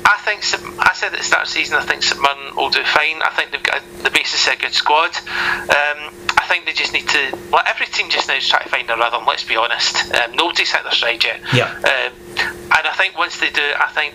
[0.04, 0.40] I think
[0.80, 1.76] I said at the start of the season.
[1.76, 3.22] I think St Mirren will do fine.
[3.22, 5.14] I think they've got the basis of a good squad.
[5.68, 6.12] Um,
[6.48, 7.38] think they just need to.
[7.52, 9.24] Well, every team just now is trying to find a rhythm.
[9.26, 10.12] Let's be honest.
[10.14, 11.40] Um, nobody's hit their stride yet.
[11.52, 11.70] Yeah.
[11.70, 14.14] Um, and I think once they do, I think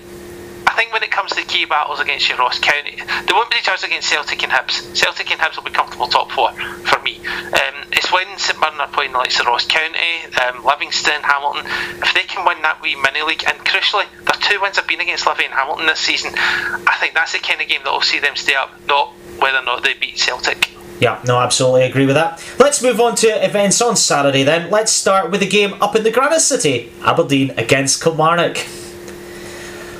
[0.65, 3.57] I think when it comes to key battles against your Ross County, they won't be
[3.61, 4.95] judged against Celtic and Hibs.
[4.95, 7.17] Celtic and Hibs will be comfortable top four for me.
[7.27, 11.69] Um, it's when St Mirren are playing the likes of Ross County, um, Livingston, Hamilton.
[12.01, 15.01] If they can win that wee mini league, and crucially, their two wins have been
[15.01, 16.33] against Livy and Hamilton this season.
[16.35, 19.57] I think that's the kind of game that will see them stay up, not whether
[19.57, 20.71] or not they beat Celtic.
[20.99, 22.43] Yeah, no, absolutely agree with that.
[22.59, 24.69] Let's move on to events on Saturday then.
[24.69, 28.57] Let's start with the game up in the Granite City Aberdeen against Kilmarnock.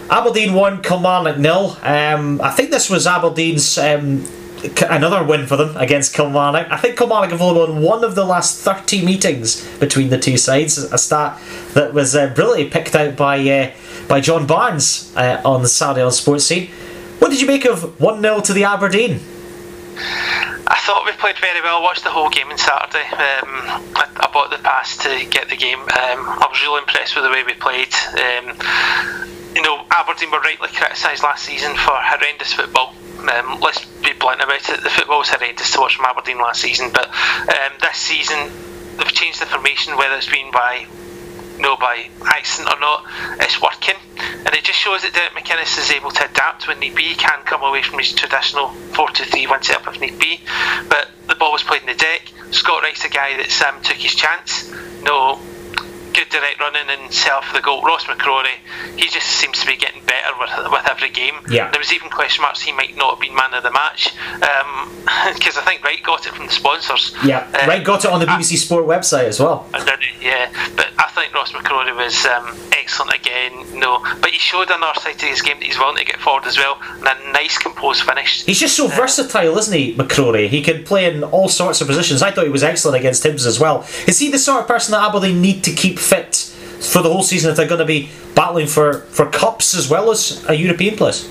[0.10, 1.78] Aberdeen won, Kilmarnock nil.
[1.82, 4.24] Um, I think this was Aberdeen's um,
[4.90, 6.72] another win for them against Kilmarnock.
[6.72, 10.38] I think Kilmarnock have only won one of the last 30 meetings between the two
[10.38, 11.40] sides, a stat
[11.74, 13.72] that was uh, brilliantly picked out by uh,
[14.08, 16.70] by John Barnes uh, on the Saturday on Sports Scene.
[17.20, 19.20] What did you make of 1 0 to the Aberdeen?
[20.66, 21.82] I thought we played very well.
[21.82, 23.04] Watched the whole game on Saturday.
[23.12, 25.80] Um, I, I bought the pass to get the game.
[25.80, 27.94] Um, I was really impressed with the way we played.
[28.16, 28.56] Um,
[29.56, 32.94] you know, Aberdeen were rightly criticised last season for horrendous football.
[33.30, 34.84] Um, let's be blunt about it.
[34.84, 38.52] The football was horrendous to watch from Aberdeen last season, but um, this season
[38.98, 40.88] they've changed the formation, whether it's been by
[41.60, 43.06] know, by accident or not,
[43.40, 43.96] it's working.
[44.18, 47.04] And it just shows that Derek McInnes is able to adapt when need be.
[47.04, 50.42] He can come away from his traditional 4 2 3 1 setup if need be.
[50.90, 52.32] But the ball was played in the deck.
[52.52, 54.72] Scott Wright's the guy that Sam took his chance.
[55.02, 55.40] No,
[56.14, 57.82] good direct running and set the goal.
[57.82, 58.58] Ross McCrorie,
[58.96, 61.36] he just seems to be getting better with, with every game.
[61.50, 61.72] Yeah.
[61.72, 64.14] There was even question marks he might not have been man of the match
[65.34, 67.16] because I think Wright got it from the sponsors.
[67.24, 67.84] Yeah, Uh, right.
[67.84, 69.68] Got it on the BBC Sport website as well.
[69.74, 69.80] I
[70.22, 70.52] yeah.
[70.76, 73.80] But I think Ross McCrorie was um, excellent again.
[73.80, 76.20] No, but he showed on our side of his game that he's willing to get
[76.20, 78.44] forward as well, and a nice composed finish.
[78.46, 80.48] He's just so versatile, isn't he, McCrorie?
[80.48, 82.22] He can play in all sorts of positions.
[82.22, 83.86] I thought he was excellent against Hibs as well.
[84.08, 86.36] Is he the sort of person that Aberdeen need to keep fit
[86.84, 90.12] for the whole season if they're going to be battling for, for cups as well
[90.12, 91.28] as a European place?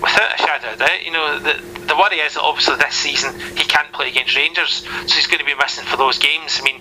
[0.00, 3.38] Without a shadow of doubt, you know, the, the worry is that obviously this season
[3.56, 6.58] he can't play against Rangers, so he's going to be missing for those games.
[6.60, 6.80] I mean,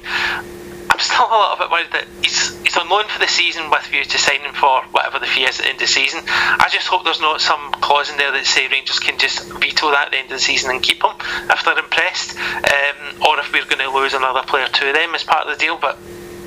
[0.89, 3.81] I'm still a little bit worried that he's he's on loan for the season with
[3.87, 6.21] view to signing for whatever the fee is at the end of the season.
[6.27, 9.91] I just hope there's not some clause in there that say Rangers can just veto
[9.91, 11.11] that at the end of the season and keep him
[11.49, 15.23] if they're impressed, um, or if we're going to lose another player to them as
[15.23, 15.77] part of the deal.
[15.77, 15.97] But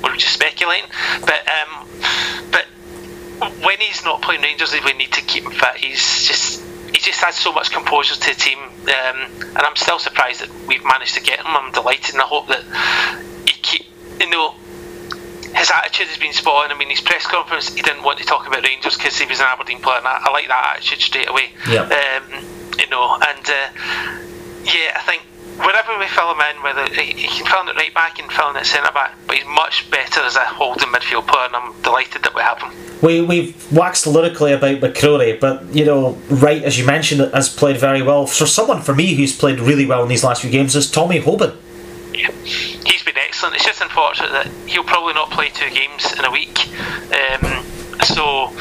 [0.03, 0.89] we're just speculating.
[1.21, 1.87] But um,
[2.51, 2.65] but
[3.63, 5.77] when he's not playing Rangers, we need to keep him fit.
[5.77, 9.99] He's just he just adds so much composure to the team, um, and I'm still
[9.99, 11.47] surprised that we've managed to get him.
[11.47, 12.63] I'm delighted, and I hope that
[13.47, 13.85] he keep
[14.19, 14.55] you know.
[15.55, 16.71] His attitude has been spot on.
[16.71, 19.39] I mean, his press conference, he didn't want to talk about Rangers because he was
[19.39, 21.49] an Aberdeen player, and I, I like that attitude straight away.
[21.67, 21.81] Yeah.
[21.81, 22.45] Um,
[22.77, 23.69] you know, and uh,
[24.65, 25.23] yeah, I think
[25.57, 28.31] wherever we fill him in, whether he, he can fill in at right back and
[28.31, 31.55] fill in at centre back, but he's much better as a holding midfield player, and
[31.55, 32.71] I'm delighted that we have him.
[33.01, 37.77] We we've waxed lyrically about McCrorie, but you know, Wright, as you mentioned, has played
[37.77, 38.25] very well.
[38.25, 41.19] For someone for me who's played really well in these last few games is Tommy
[41.19, 41.55] Hoban.
[42.13, 43.55] Yeah, he's been excellent.
[43.55, 46.67] It's just unfortunate that he'll probably not play two games in a week.
[47.13, 47.63] Um,
[48.03, 48.51] so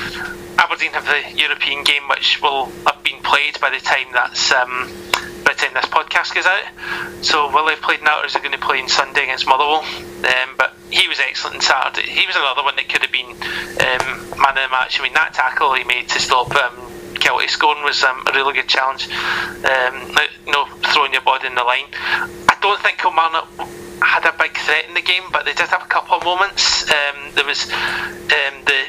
[0.58, 4.92] Aberdeen have the European game, which will have been played by the time that's um,
[5.56, 7.24] time this podcast goes out.
[7.24, 9.84] So will they play now, or is it going to play on Sunday against Motherwell?
[10.24, 12.08] Um, but he was excellent on Saturday.
[12.08, 15.00] He was another one that could have been um, man of the match.
[15.00, 16.74] I mean, that tackle he made to stop um,
[17.14, 19.08] Kiltie scoring was um, a really good challenge.
[19.64, 20.16] Um,
[20.46, 21.86] you know, throwing your body in the line.
[21.94, 23.48] I don't think Kilmarnock
[24.02, 26.84] had a big threat in the game, but they did have a couple of moments.
[26.90, 28.86] Um, there was um, the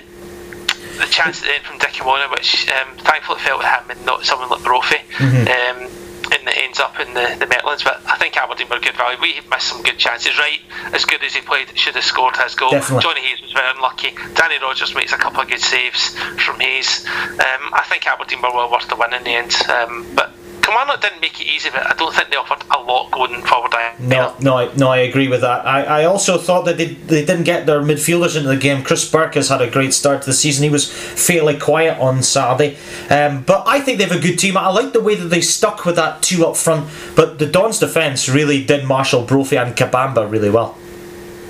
[0.97, 4.06] the chance at the end from Dickie Warner, which um, thankfully fell to him and
[4.06, 4.97] not someone like Brophy.
[5.17, 5.84] Mm-hmm.
[5.86, 8.95] Um, and it ends up in the, the Metlands, but I think Aberdeen were good
[8.95, 9.17] value.
[9.21, 10.59] We missed some good chances, right?
[10.93, 12.71] As good as he played, should have scored his goal.
[12.71, 13.03] Definitely.
[13.03, 14.15] Johnny Hayes was very unlucky.
[14.33, 17.05] Danny Rogers makes a couple of good saves from Hayes.
[17.07, 20.31] Um, I think Aberdeen were well worth the win in the end, um, but
[20.67, 23.71] Kilmarnock didn't make it easy, but I don't think they offered a lot going forward.
[23.99, 25.65] No, no, I, no, I agree with that.
[25.65, 28.84] I, I also thought that they, they didn't get their midfielders into the game.
[28.84, 30.63] Chris Burke has had a great start to the season.
[30.63, 32.77] He was fairly quiet on Saturday,
[33.10, 34.58] um, but I think they have a good team.
[34.58, 36.89] I like the way that they stuck with that two up front.
[37.15, 40.77] But the Dons' defence really did marshal Brophy and Kabamba really well.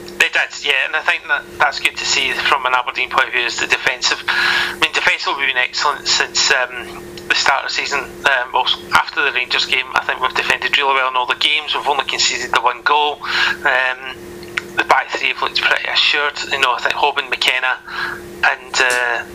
[0.06, 3.28] They did, yeah, and I think that that's good to see from an Aberdeen point
[3.28, 3.42] of view.
[3.42, 4.24] Is the defensive?
[4.28, 6.52] I mean, defensively we've been excellent since.
[6.52, 7.07] Um,
[7.38, 10.94] start of the season, um, well, after the Rangers game, I think we've defended really
[10.94, 11.76] well in all the games.
[11.76, 13.22] We've only conceded the one goal.
[13.64, 14.18] Um,
[14.76, 16.38] the back three have looked pretty assured.
[16.52, 17.78] You know, I think Hoban, McKenna,
[18.46, 19.26] and uh,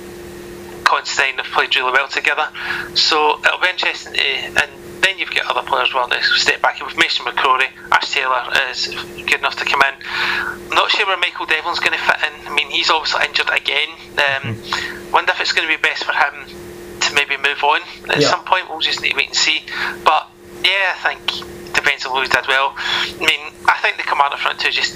[0.84, 2.48] Considine have played really well together.
[2.94, 4.14] So it'll be interesting.
[4.14, 4.70] To, and
[5.02, 6.80] then you've got other players well to step back.
[6.80, 8.88] In with Mason McCrorie, Ash Taylor is
[9.26, 9.94] good enough to come in.
[10.06, 12.46] I'm not sure where Michael Devlin's going to fit in.
[12.46, 13.88] I mean, he's obviously injured again.
[14.14, 15.12] Um, mm.
[15.12, 16.61] Wonder if it's going to be best for him
[17.08, 18.28] to maybe move on at yeah.
[18.28, 18.68] some point.
[18.68, 19.62] We'll just need to wait and see.
[20.04, 20.28] But
[20.64, 22.74] yeah, I think depends on who did well.
[22.76, 24.94] I mean, I think the commander front two just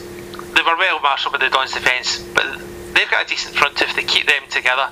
[0.54, 2.46] they were well marshalled with the Dons defence, but
[2.94, 3.84] they've got a decent front two.
[3.84, 4.88] If they keep them together,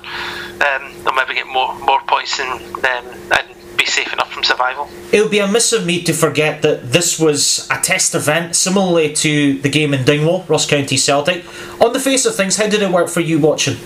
[0.61, 4.87] um, they'll maybe get more more points and um, and be safe enough from survival.
[5.11, 9.13] It would be amiss of me to forget that this was a test event, similarly
[9.13, 11.43] to the game in Dingwall, Ross County Celtic.
[11.81, 13.77] On the face of things, how did it work for you watching?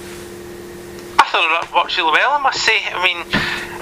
[1.33, 2.79] It worked really well, I must say.
[2.91, 3.25] I mean,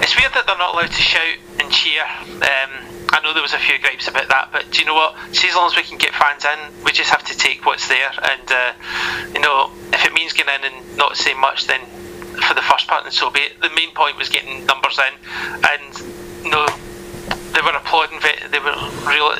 [0.02, 2.02] it's weird that they're not allowed to shout and cheer.
[2.02, 2.72] Um,
[3.10, 5.16] I know there was a few gripes about that, but do you know what?
[5.32, 7.88] See, as long as we can get fans in, we just have to take what's
[7.88, 8.10] there.
[8.22, 8.72] And, uh,
[9.32, 11.80] you know, if it means getting in and not saying much, then
[12.46, 13.60] for the first part, and so be it.
[13.60, 15.14] The main point was getting numbers in.
[15.64, 15.92] And,
[16.44, 16.66] you know,
[17.52, 18.20] they were applauding.
[18.20, 18.76] They were
[19.08, 19.32] real,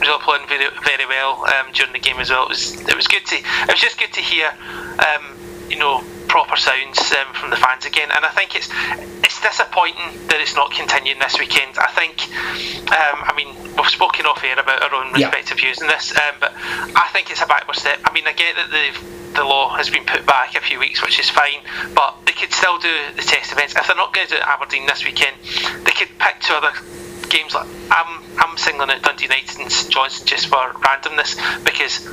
[0.00, 2.44] real applauding very, very well um, during the game as well.
[2.44, 3.36] It was, it was good to.
[3.36, 4.50] It was just good to hear.
[4.98, 5.36] Um,
[5.70, 8.10] you know, proper sounds um, from the fans again.
[8.14, 8.68] And I think it's
[9.24, 11.78] it's disappointing that it's not continuing this weekend.
[11.78, 12.26] I think,
[12.90, 15.64] um, I mean, we've spoken off air about our own respective yeah.
[15.64, 18.00] views on this, um, but I think it's a backward step.
[18.04, 21.02] I mean, I get that the the law has been put back a few weeks,
[21.02, 21.62] which is fine,
[21.94, 23.74] but they could still do the test events.
[23.76, 25.36] If they're not going to do Aberdeen this weekend,
[25.86, 26.72] they could pick two other
[27.28, 27.54] games.
[27.54, 32.04] Like I'm, I'm singling out Dundee United and St Johnstone just for randomness because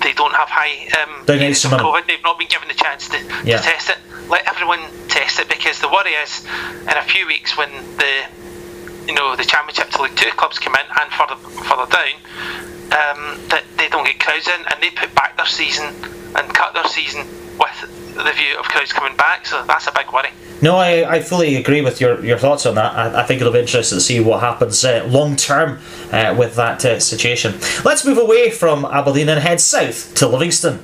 [0.00, 2.06] they don't have high um, cases of COVID.
[2.06, 3.58] They've not been given the chance to, yeah.
[3.58, 3.98] to test it.
[4.28, 6.44] Let everyone test it because the worry is
[6.82, 8.26] in a few weeks when the
[9.06, 12.14] you know the Championship to League Two clubs come in and further further down,
[12.92, 15.86] um, that they don't get crowds in and they put back their season
[16.36, 17.26] and cut their season
[17.58, 19.46] with the view of crowds coming back.
[19.46, 20.30] So that's a big worry.
[20.60, 22.94] No, I, I fully agree with your, your thoughts on that.
[22.94, 25.78] I, I think it'll be interesting to see what happens uh, long term
[26.10, 27.54] uh, with that uh, situation.
[27.84, 30.80] Let's move away from Aberdeen and head south to Livingston.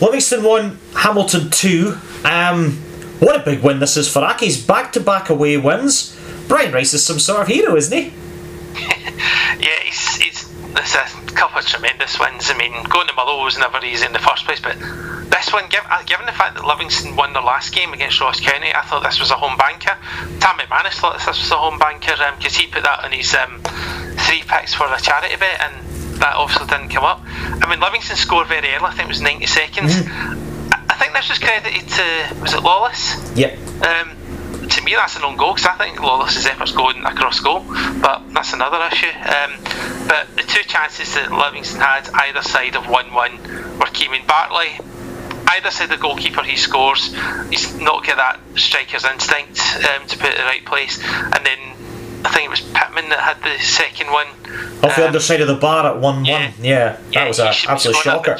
[0.00, 1.96] Livingston 1, Hamilton 2.
[2.24, 2.72] Um,
[3.20, 4.66] what a big win this is for Accies.
[4.66, 6.16] Back to back away wins.
[6.48, 8.12] Brian Rice is some sort of hero, isn't he?
[8.74, 10.37] yeah, he's, he's,
[10.76, 11.04] it's a
[11.34, 12.50] couple of tremendous wins.
[12.50, 14.76] I mean, going to Motherwell was never easy in the first place, but
[15.30, 18.72] this one, uh, given the fact that Livingston won their last game against Ross County,
[18.74, 19.96] I thought this was a home banker.
[20.40, 23.34] Tammy McManus thought this was a home banker because um, he put that on his
[23.34, 23.60] um,
[24.26, 25.74] three picks for the charity bet, and
[26.20, 27.20] that obviously didn't come up.
[27.24, 28.84] I mean, Livingston scored very early.
[28.84, 29.94] I think it was 90 seconds.
[29.94, 30.72] Mm.
[30.72, 33.36] I, I think this was credited to was it Lawless?
[33.36, 33.58] Yep.
[33.82, 34.16] Um,
[34.70, 37.64] to me, that's an own goal because I think Lawless's efforts going across goal,
[38.00, 39.08] but that's another issue.
[39.08, 39.56] Um,
[40.08, 44.78] but the two chances that Livingston had either side of 1 1 were Keeman Bartley
[45.50, 47.14] either side the goalkeeper he scores,
[47.50, 51.44] he's not got that striker's instinct um, to put it in the right place, and
[51.46, 51.58] then
[52.24, 54.26] I think it was Pittman that had the second one.
[54.82, 56.24] Off the um, underside of the bar at 1 1.
[56.26, 58.38] Yeah, that yeah, was an absolute shocker.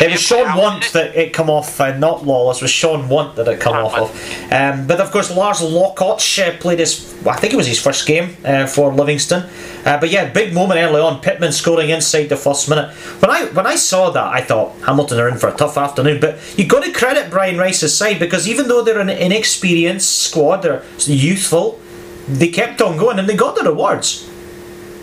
[0.00, 2.58] It was Sean Want that it come off, uh, not Lawless.
[2.58, 4.52] It was Sean Want that it come off of.
[4.52, 8.06] Um, but of course, Lars Lokotsch uh, played his, I think it was his first
[8.06, 9.48] game uh, for Livingston.
[9.86, 11.20] Uh, but yeah, big moment early on.
[11.20, 12.92] Pittman scoring inside the first minute.
[13.20, 16.20] When I when I saw that, I thought Hamilton are in for a tough afternoon.
[16.20, 20.58] But you've got to credit Brian Rice's side because even though they're an inexperienced squad,
[20.58, 21.80] they're youthful.
[22.28, 24.28] They kept on going and they got the rewards.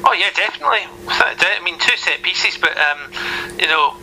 [0.05, 0.81] Oh yeah, definitely.
[1.07, 3.11] I mean, two set pieces, but um,
[3.57, 3.95] you know,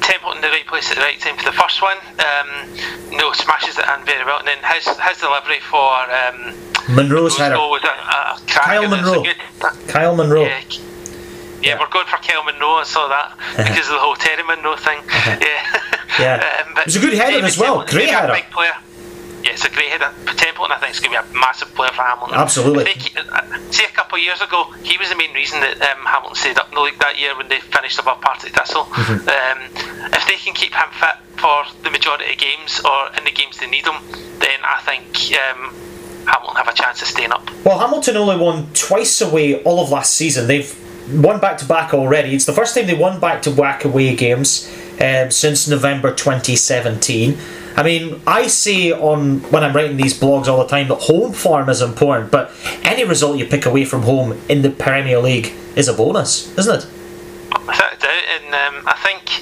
[0.00, 1.96] Templeton in the right place at the right time for the first one.
[2.18, 6.54] Um, know, smashes it in very well, and then his his delivery for um,
[6.88, 7.56] Munro's header.
[7.56, 9.24] Was a, a Kyle Munro.
[9.88, 10.44] Kyle Monroe.
[10.44, 10.62] Yeah.
[11.62, 12.80] Yeah, we're going for Kyle Munro.
[12.80, 15.02] I saw that because of the whole Terry Monroe thing.
[15.06, 15.38] Yeah,
[16.18, 16.64] yeah.
[16.66, 17.84] um, it was a good header as well.
[17.84, 18.32] Great header.
[18.32, 18.72] Big player
[19.42, 20.12] yeah, it's a great header.
[20.36, 22.36] Templeton, I think, is going to be a massive player for Hamilton.
[22.36, 22.84] Absolutely.
[23.16, 26.36] Uh, see, a couple of years ago, he was the main reason that um, Hamilton
[26.36, 28.84] stayed up in the league that year when they finished above Partick Thistle.
[28.84, 29.28] Mm-hmm.
[29.28, 33.32] Um, if they can keep him fit for the majority of games or in the
[33.32, 33.96] games they need him,
[34.38, 35.08] then I think
[35.40, 35.74] um,
[36.26, 37.48] Hamilton have a chance of staying up.
[37.64, 40.46] Well, Hamilton only won twice away all of last season.
[40.46, 40.70] They've
[41.12, 42.34] won back to back already.
[42.34, 47.38] It's the first time they won back to back away games um, since November 2017.
[47.76, 51.32] I mean, I say on when I'm writing these blogs all the time that home
[51.32, 52.52] form is important, but
[52.84, 56.82] any result you pick away from home in the Premier League is a bonus, isn't
[56.82, 56.86] it?
[57.66, 59.40] Without doubt, and um, I think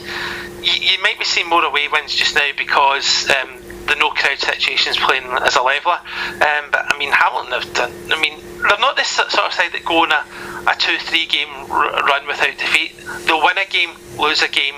[0.64, 3.50] you, you, might be seeing more away wins just now because um,
[3.86, 5.98] the no crowd situation is playing as a leveler.
[6.34, 7.92] Um, but I mean, Hamilton have done.
[8.12, 10.24] I mean, they're not this sort of side that go on a,
[10.70, 12.92] a two, three game run without defeat.
[13.26, 14.74] They'll win a game, lose a game,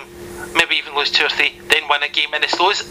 [0.54, 2.82] maybe even lose two or three, then win a game, and it's those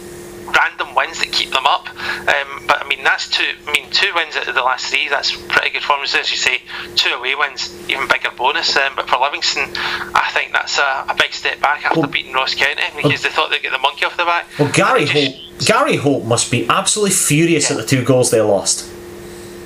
[0.52, 1.90] random wins that keep them up.
[1.90, 3.54] Um, but I mean, that's two.
[3.68, 5.10] I mean, two wins out of the last three.
[5.10, 6.02] That's pretty good form.
[6.02, 6.62] As you say,
[6.96, 8.76] two away wins, even bigger bonus.
[8.76, 12.34] Um, but for Livingston, I think that's a, a big step back after well, beating
[12.34, 14.48] Ross County because well, they thought they'd get the monkey off the back.
[14.58, 15.36] Well, Gary Holt,
[15.66, 17.78] Gary Holt must be absolutely furious yeah.
[17.78, 18.96] at the two goals they lost.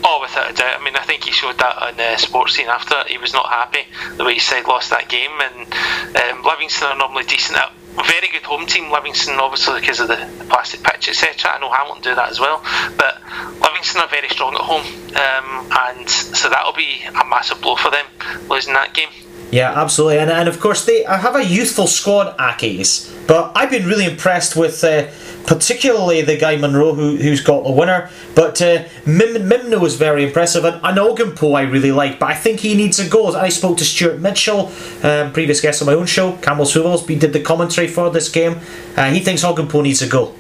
[0.06, 0.82] Oh, without a doubt.
[0.82, 2.96] I mean, I think he showed that on the sports scene after.
[3.08, 5.32] He was not happy the way he said lost that game.
[5.40, 5.74] And
[6.18, 10.16] um, Livingston are normally decent at very good home team, Livingston, obviously because of the,
[10.38, 11.52] the plastic pitch, etc.
[11.52, 12.64] I know Hamilton do that as well,
[12.98, 13.22] but
[13.62, 17.92] Livingston are very strong at home, um, and so that'll be a massive blow for
[17.92, 18.06] them
[18.50, 19.10] losing that game.
[19.52, 23.12] Yeah, absolutely, and, and of course they have a youthful squad, Accies.
[23.28, 25.08] But I've been really impressed with uh,
[25.46, 28.10] particularly the guy Monroe who, who's got the winner.
[28.36, 32.62] But uh, Mim- was very impressive, and, and Ogkmpoe I really like, but I think
[32.62, 33.36] he needs a goal.
[33.36, 34.72] I spoke to Stuart Mitchell,
[35.04, 38.30] um, previous guest on my own show, Campbell's Footballs, he did the commentary for this
[38.30, 38.60] game.
[38.96, 40.36] Uh, he thinks Ogkmpoe needs a goal.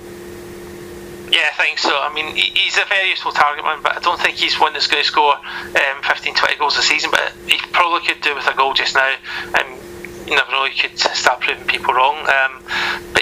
[1.32, 1.90] Yeah, I think so.
[1.90, 4.86] I mean, he's a very useful target man, but I don't think he's one that's
[4.86, 7.10] going to score um, 15, 20 goals a season.
[7.10, 9.16] But he probably could do with a goal just now.
[9.60, 9.80] Um,
[10.28, 12.18] you never know, he could start proving people wrong.
[12.30, 12.64] Um,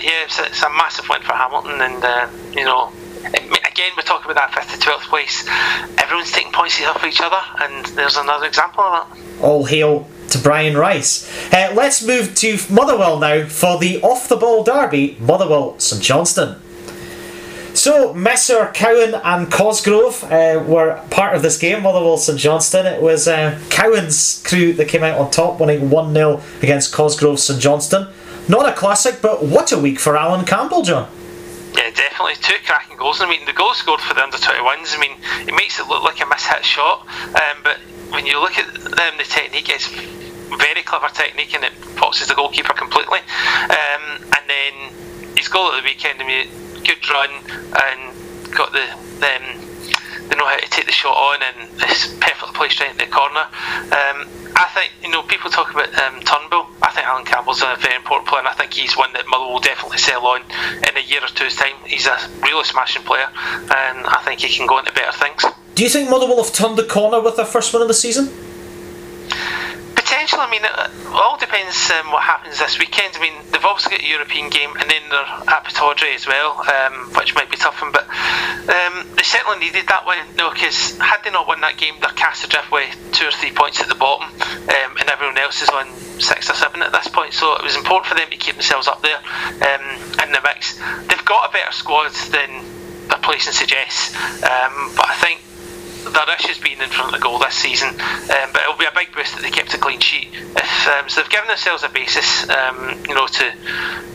[0.01, 2.91] but yeah, it's a, it's a, massive win for Hamilton, and uh, you know,
[3.23, 5.47] again, we're talking about that fifth to twelfth place.
[5.97, 9.43] Everyone's taking points off each other, and there's another example of that.
[9.43, 11.29] All hail to Brian Rice.
[11.53, 16.59] Uh, let's move to Motherwell now for the off the ball derby, Motherwell St Johnstone.
[17.73, 22.85] So, Messer, Cowan, and Cosgrove uh, were part of this game, Motherwell St Johnstone.
[22.85, 27.39] It was uh, Cowan's crew that came out on top, winning 1 0 against Cosgrove
[27.39, 28.11] St Johnstone.
[28.47, 31.09] Not a classic, but what a week for Allan Campbell, John.
[31.73, 32.35] Yeah, definitely.
[32.41, 33.21] Two cracking goals.
[33.21, 36.03] I mean, the goal scored for the under 21s, I mean, it makes it look
[36.03, 37.77] like a mishit shot, um, but
[38.11, 39.87] when you look at them, the technique is
[40.57, 43.19] very clever technique and it boxes the goalkeeper completely.
[43.19, 44.73] Um, and then
[45.37, 46.47] his goal at the weekend, I mean,
[46.83, 49.70] good run and got the um,
[50.31, 53.05] they know how to take the shot on and it's perfectly placed right in the
[53.07, 53.43] corner.
[53.91, 56.67] Um, I think you know people talk about um, Turnbull.
[56.81, 59.53] I think Allan Campbell's a very important player, and I think he's one that Motherwell
[59.53, 60.41] will definitely sell on
[60.87, 61.75] in a year or two's time.
[61.85, 65.43] He's a really smashing player, and I think he can go into better things.
[65.75, 68.29] Do you think Motherwell have turned the corner with their first win of the season?
[70.21, 70.45] Potential.
[70.45, 73.17] I mean, it all depends um, what happens this weekend.
[73.17, 76.61] I mean, they've obviously got a European game, and then they're at Pittodrie as well,
[76.61, 77.81] um, which might be tough.
[77.81, 78.05] But
[78.69, 82.13] um, they certainly needed that one, know, because had they not won that game, they're
[82.13, 85.69] cast adrift with two or three points at the bottom, um, and everyone else is
[85.69, 85.89] on
[86.21, 87.33] six or seven at this point.
[87.33, 89.85] So it was important for them to keep themselves up there um,
[90.21, 90.77] in the mix.
[91.09, 92.61] They've got a better squad than
[93.09, 94.13] their placing suggests,
[94.45, 95.41] um, but I think
[96.03, 98.95] their issues being in front of the goal this season, um, but it'll be a
[98.95, 100.29] big boost that they kept a clean sheet.
[100.33, 103.45] If, um, so they've given themselves a basis, um, you know, to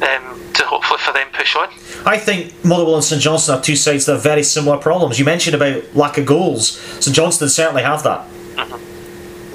[0.03, 1.69] um, to hopefully for them push on.
[2.05, 5.19] I think Motherwell and St Johnstone are two sides that have very similar problems.
[5.19, 6.79] You mentioned about lack of goals.
[7.01, 8.27] St Johnstone certainly have that.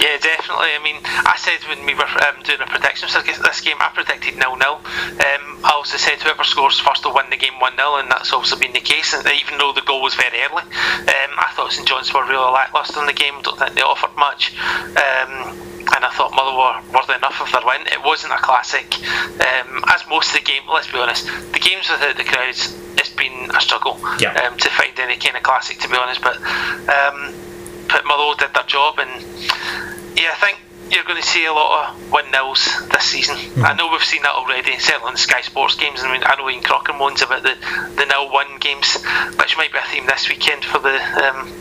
[0.02, 0.74] Yeah, definitely.
[0.74, 3.94] I mean, I said when we were um, doing a prediction for this game, I
[3.94, 4.82] predicted nil nil.
[4.82, 8.34] Um, I also said whoever scores first will win the game 1 0, and that's
[8.34, 9.14] also been the case.
[9.14, 12.50] And even though the goal was very early, um, I thought St John's were really
[12.50, 13.42] lacklustre in the game.
[13.44, 14.58] Don't think they offered much.
[14.58, 15.54] Um,
[15.94, 17.86] and I thought Motherwell were worthy enough of their win.
[17.86, 18.98] It wasn't a classic,
[19.38, 20.64] um, as most of the game.
[20.66, 24.34] Let's be honest, the games without the crowds, it's been a struggle yeah.
[24.50, 26.22] um, to find any kind of classic, to be honest.
[26.22, 26.42] But
[27.92, 29.22] but did their job, and
[30.18, 30.60] yeah, I think
[30.92, 33.38] you're going to see a lot of win nils this season.
[33.38, 33.66] Mm-hmm.
[33.66, 36.02] I know we've seen that already, certainly in the Sky Sports games.
[36.04, 37.56] I mean, I know Ian Crocker moans about the
[37.96, 38.98] the nil one games,
[39.40, 40.96] which might be a theme this weekend for the.
[40.96, 41.52] Um,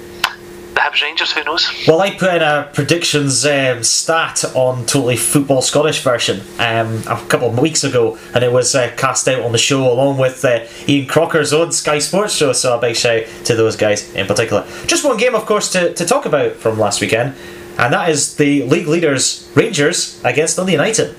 [0.75, 1.69] the Hibs Rangers, who knows?
[1.87, 7.25] Well, I put in a predictions um, stat on Totally Football Scottish version um, a
[7.29, 10.45] couple of weeks ago, and it was uh, cast out on the show along with
[10.45, 12.53] uh, Ian Crocker's own Sky Sports show.
[12.53, 14.67] So a big shout to those guys in particular.
[14.87, 17.35] Just one game, of course, to, to talk about from last weekend,
[17.79, 21.17] and that is the league leaders Rangers against Dundee United.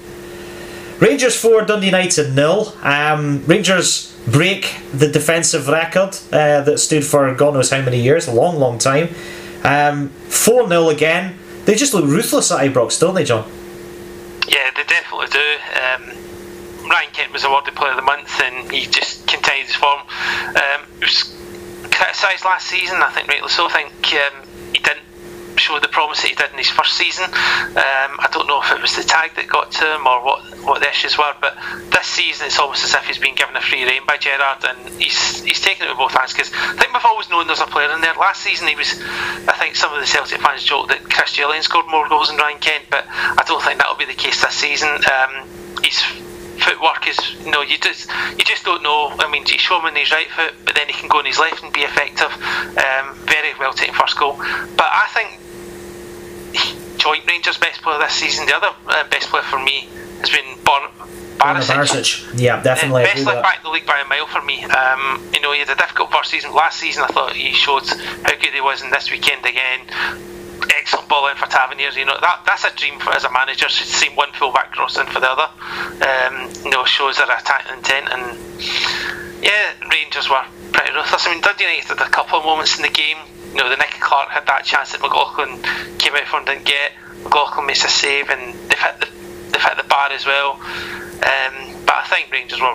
[0.99, 2.73] Rangers 4, Dundee United nil.
[2.83, 8.27] Um, Rangers break the defensive record uh, that stood for God knows how many years,
[8.27, 9.09] a long, long time.
[9.63, 11.37] Um, 4 0 again.
[11.65, 13.49] They just look ruthless at Ibrox, don't they, John?
[14.47, 15.57] Yeah, they definitely do.
[15.79, 20.01] Um, Ryan Kent was awarded Player of the Month and he just continued his form.
[20.55, 21.37] Um, he was
[21.91, 23.67] criticised last season, I think rightly so.
[23.67, 24.47] I think um,
[25.71, 27.23] show the promise that he did in his first season.
[27.23, 30.43] Um, I don't know if it was the tag that got to him or what,
[30.67, 31.55] what the issues were, but
[31.91, 35.01] this season it's almost as if he's been given a free rein by Gerrard and
[35.01, 37.71] he's he's taken it with both hands because I think we've always known there's a
[37.71, 38.13] player in there.
[38.15, 38.99] Last season he was,
[39.47, 42.37] I think some of the Celtic fans joked that Chris Jullien scored more goals than
[42.37, 44.89] Ryan Kent, but I don't think that'll be the case this season.
[45.07, 45.47] Um,
[45.81, 46.03] he's
[46.61, 49.09] footwork is you know you just you just don't know.
[49.17, 51.25] I mean, you show him in his right foot, but then he can go on
[51.25, 52.29] his left and be effective.
[52.77, 55.39] Um, very well taken first goal, but I think
[57.01, 58.45] joint Rangers best player this season.
[58.45, 59.89] The other uh, best player for me
[60.19, 60.89] has been Bon.
[61.41, 62.39] Barisic.
[62.39, 63.03] Yeah, definitely.
[63.03, 64.63] Best left back in the league by a mile for me.
[64.65, 66.53] Um, you know, he had a difficult first season.
[66.53, 69.81] Last season, I thought he showed how good he was, and this weekend again,
[70.77, 71.97] excellent ball in for Taverniers.
[71.97, 73.65] You know that that's a dream for as a manager.
[73.65, 75.49] To see one fullback crossing for the other,
[76.05, 78.13] um, you know, shows their attack intent.
[78.13, 78.37] And
[79.41, 81.25] yeah, Rangers were pretty ruthless.
[81.25, 83.17] I mean, Dundee United had a couple of moments in the game.
[83.51, 85.61] You know, the Nicky Clark had that chance that McLaughlin
[85.97, 86.93] came out for and didn't get.
[87.23, 89.07] McLaughlin makes a save, and they've hit the
[89.51, 90.53] they've hit the bar as well.
[91.21, 92.73] Um, but I think Rangers were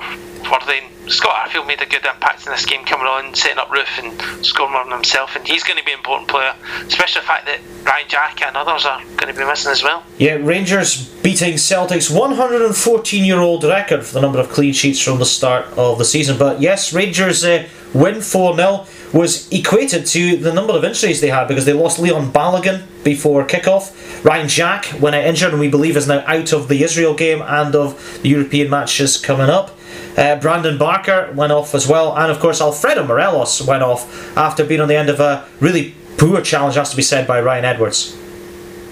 [0.50, 0.82] worthy.
[1.08, 4.44] Scott Arfield made a good impact in this game, coming on, setting up Roofe and
[4.44, 6.54] scoring one himself, and he's going to be an important player,
[6.86, 10.04] especially the fact that Ryan Jack and others are going to be missing as well.
[10.18, 15.18] Yeah, Rangers beating Celtic's 114 year old record for the number of clean sheets from
[15.18, 16.38] the start of the season.
[16.38, 21.30] But yes, Rangers uh, win 4 0 was equated to the number of injuries they
[21.30, 24.24] had because they lost Leon Balogun before kickoff.
[24.24, 27.74] Ryan Jack out injured and we believe is now out of the Israel game and
[27.74, 29.76] of the European matches coming up.
[30.16, 34.64] Uh, Brandon Barker went off as well, and of course Alfredo Morelos went off after
[34.64, 37.66] being on the end of a really poor challenge, has to be said, by Ryan
[37.66, 38.16] Edwards.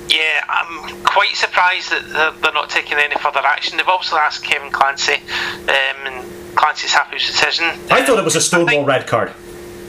[0.09, 3.79] Yeah, I'm quite surprised that they're not taking any further action.
[3.79, 6.25] They've also asked Kevin Clancy, um,
[6.55, 7.67] and Clancy's happy decision.
[7.91, 9.33] I thought it was a stonewall red card.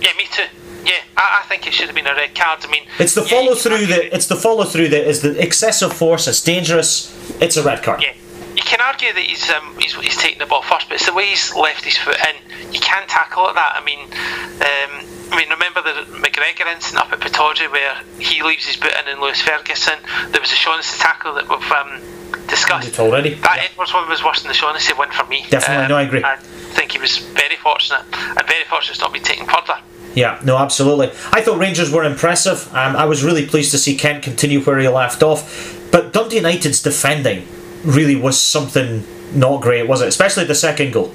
[0.02, 0.44] Yeah, me too.
[0.84, 2.60] Yeah, I, I, think it should have been a red card.
[2.64, 5.94] I mean, it's the follow through that it's the follow through that is the excessive
[5.94, 6.28] force.
[6.28, 7.12] It's dangerous.
[7.42, 8.04] It's a red card.
[8.04, 8.14] Yeah,
[8.56, 11.14] you can argue that he's um, he's, he's taking the ball first, but it's the
[11.14, 12.74] way he's left his foot in.
[12.74, 13.74] You can't tackle at that.
[13.76, 18.66] I mean, um, I mean, remember the McGregor incident up at Pittodrie where he leaves
[18.66, 19.98] his boot in and Lewis Ferguson.
[20.30, 22.02] There was a Shaughnessy tackle that we've um,
[22.48, 23.34] discussed already.
[23.36, 23.70] That yeah.
[23.72, 25.46] Edwards one was worse than the Shaughnessy one for me.
[25.50, 26.24] Definitely, um, no, I agree.
[26.24, 26.38] I
[26.76, 29.80] think he was very fortunate and very fortunate it's not been taken further.
[30.14, 31.08] Yeah, no, absolutely.
[31.32, 32.74] I thought Rangers were impressive.
[32.74, 35.92] Um, I was really pleased to see Kent continue where he left off.
[35.92, 37.48] But Dundee United's defending
[37.84, 40.08] really was something not great, was it?
[40.08, 41.12] Especially the second goal.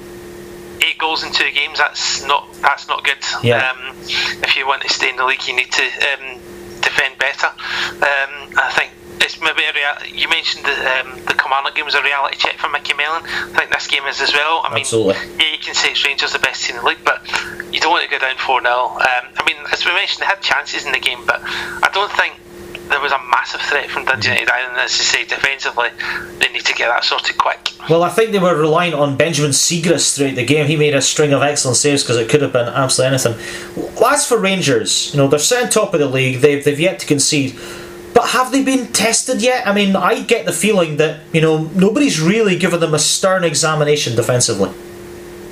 [0.82, 1.78] Eight goals in two games.
[1.78, 3.18] That's not that's not good.
[3.42, 3.70] Yeah.
[3.70, 3.96] Um,
[4.42, 6.38] if you want to stay in the league, you need to um,
[6.80, 7.46] defend better.
[7.46, 8.90] Um, I think
[9.21, 12.57] it's maybe a rea- you mentioned the um, the Kilmarnock game was a reality check
[12.59, 13.23] for Micky Mellon.
[13.25, 14.62] I think this game is as well.
[14.64, 15.14] I mean, Absolutely.
[15.39, 17.27] yeah, you can say it's Rangers the best team in the league, but
[17.73, 20.27] you don't want to go down four 0 um, I mean, as we mentioned, they
[20.27, 22.35] had chances in the game, but I don't think
[22.91, 24.51] there was a massive threat from Dundee United.
[24.51, 25.89] And as you say, defensively,
[26.39, 27.71] they need to get that sorted quick.
[27.89, 30.66] Well, I think they were relying on Benjamin Siegrist throughout the game.
[30.66, 33.95] He made a string of excellent saves because it could have been absolutely anything.
[34.05, 36.41] As for Rangers, you know they're sitting top of the league.
[36.41, 37.57] They've they've yet to concede.
[38.14, 39.66] But have they been tested yet?
[39.66, 43.44] I mean, I get the feeling that, you know, nobody's really given them a stern
[43.44, 44.70] examination defensively.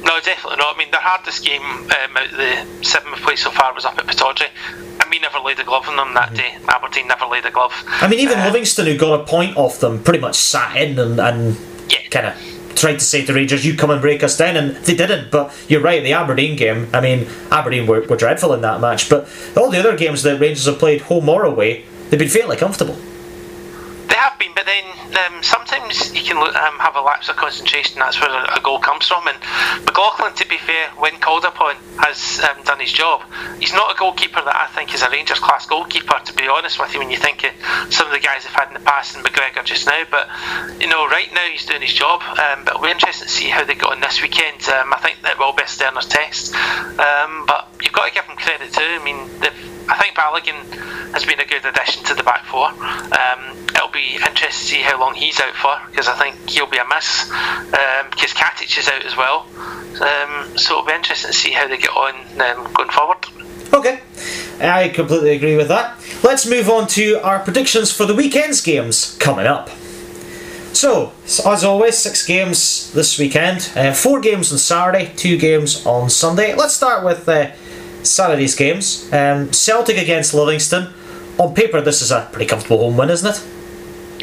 [0.05, 0.75] No, definitely not.
[0.75, 4.09] I mean, their hardest game um, the seventh place so far was up at.
[4.21, 6.57] I mean, we never laid a glove on them that day.
[6.69, 7.73] Aberdeen never laid a glove.
[7.87, 10.99] I mean, even uh, Livingston, who got a point off them, pretty much sat in
[10.99, 11.57] and, and
[11.91, 12.09] yeah.
[12.11, 14.95] kind of tried to say to Rangers, "You come and break us down," and they
[14.95, 15.31] didn't.
[15.31, 16.89] But you're right, the Aberdeen game.
[16.93, 20.41] I mean, Aberdeen were, were dreadful in that match, but all the other games that
[20.41, 22.97] Rangers have played, home or away, they've been fairly comfortable.
[24.09, 24.85] They have been, but then
[25.19, 27.99] um, sometimes you can um, have a lapse of concentration.
[27.99, 29.27] That's where a, a, goal comes from.
[29.29, 29.37] And
[29.85, 33.23] McLaughlin, to be fair, when called upon, has um, done his job.
[33.61, 36.19] He's not a goalkeeper that I think is a Rangers class goalkeeper.
[36.25, 38.69] To be honest with you, when you think of some of the guys they've had
[38.69, 40.29] in the past and McGregor just now, but
[40.81, 42.23] you know, right now he's doing his job.
[42.23, 44.63] Um, but we're interested to see how they go on this weekend.
[44.69, 46.55] Um, I think that will be a Sterner's test.
[46.55, 48.81] Um, but you've got to give them credit too.
[48.83, 52.67] I mean, they've I think Balogun has been a good addition to the back four.
[52.69, 56.67] Um, it'll be interesting to see how long he's out for because I think he'll
[56.67, 59.47] be a miss because um, Katic is out as well.
[60.03, 63.19] Um, so it'll be interesting to see how they get on um, going forward.
[63.73, 64.01] Okay,
[64.61, 65.99] I completely agree with that.
[66.23, 69.71] Let's move on to our predictions for the weekend's games coming up.
[70.73, 73.73] So, as always, six games this weekend.
[73.75, 76.55] Uh, four games on Saturday, two games on Sunday.
[76.55, 77.51] Let's start with uh,
[78.03, 79.13] Saturday's games.
[79.13, 80.93] Um, Celtic against Livingston.
[81.39, 83.45] On paper, this is a pretty comfortable home win, isn't it?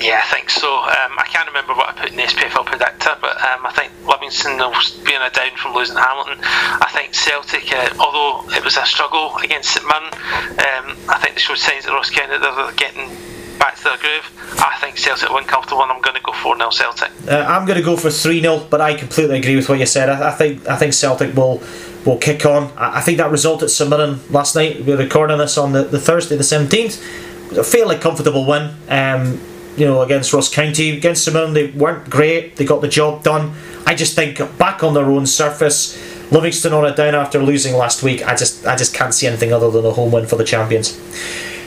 [0.02, 0.68] Yeah, I think so.
[0.68, 3.94] Um, I can't remember what I put in the SPFL predictor, but um, I think
[4.06, 6.38] Livingston will be on a down from losing Hamilton.
[6.44, 11.36] I think Celtic, uh, although it was a struggle against St Mirren, um, I think
[11.36, 13.16] they showed signs at Ross County that they're getting
[13.58, 14.28] back to their groove.
[14.60, 17.12] I think Celtic win comfortable, and I'm going to go 4 0 Celtic.
[17.28, 19.86] Uh, I'm going to go for 3 0, but I completely agree with what you
[19.86, 20.10] said.
[20.10, 21.64] I, I think I think Celtic will
[22.06, 22.72] will kick on.
[22.78, 23.90] I, think that result at St
[24.32, 28.46] last night, we are recording this on the, the Thursday, the 17th, a fairly comfortable
[28.46, 28.76] win.
[28.90, 29.42] Um,
[29.76, 32.56] you know, against Ross County, against St they weren't great.
[32.56, 33.54] They got the job done.
[33.86, 35.98] I just think back on their own surface,
[36.32, 38.26] Livingston on it down after losing last week.
[38.26, 40.98] I just, I just can't see anything other than a home win for the champions.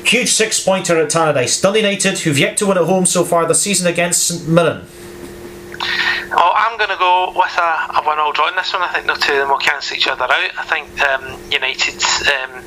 [0.04, 1.60] Huge six pointer at Tannadice.
[1.60, 4.86] Dundee United, who've yet to win at home so far this season against St Mirren.
[5.80, 8.82] Oh, I'm going to go with a, a one all draw in this one.
[8.82, 10.50] I think the two of them will cancel each other out.
[10.58, 12.64] I think um, United, um,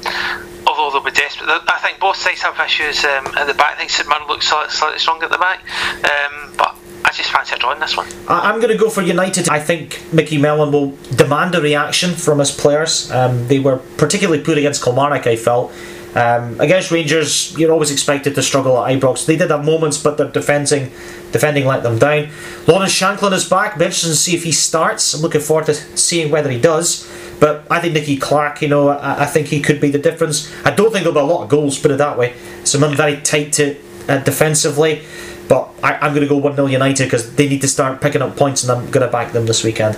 [0.67, 3.75] although they'll be desperate, I think both sides have issues um, at the back.
[3.75, 5.61] I think St looks slightly, slightly stronger at the back,
[6.03, 8.07] um, but I just fancy a draw in this one.
[8.27, 9.49] I'm going to go for United.
[9.49, 13.11] I think Micky Mellon will demand a reaction from his players.
[13.11, 15.73] Um, they were particularly poor against Kilmarnock, I felt.
[16.13, 19.25] Um, against Rangers, you're always expected to struggle at Ibrox.
[19.25, 20.91] They did have moments, but their defending,
[21.31, 22.29] defending let them down.
[22.67, 23.77] Lawrence Shankland is back.
[23.77, 25.13] Be interesting to see if he starts.
[25.13, 27.09] I'm looking forward to seeing whether he does.
[27.39, 30.53] But I think Nicky Clark, you know, I, I think he could be the difference.
[30.65, 32.35] I don't think there'll be a lot of goals, put it that way.
[32.65, 35.03] So I'm very tight to uh, defensively.
[35.47, 38.21] But I, am going to go 1 0 United because they need to start picking
[38.21, 39.97] up points, and I'm going to back them this weekend.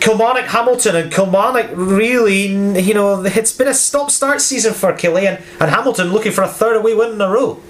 [0.00, 2.46] Kilmarnock Hamilton and Kilmarnock really,
[2.80, 6.48] you know, it's been a stop start season for Killeen and Hamilton looking for a
[6.48, 7.60] third away win in a row.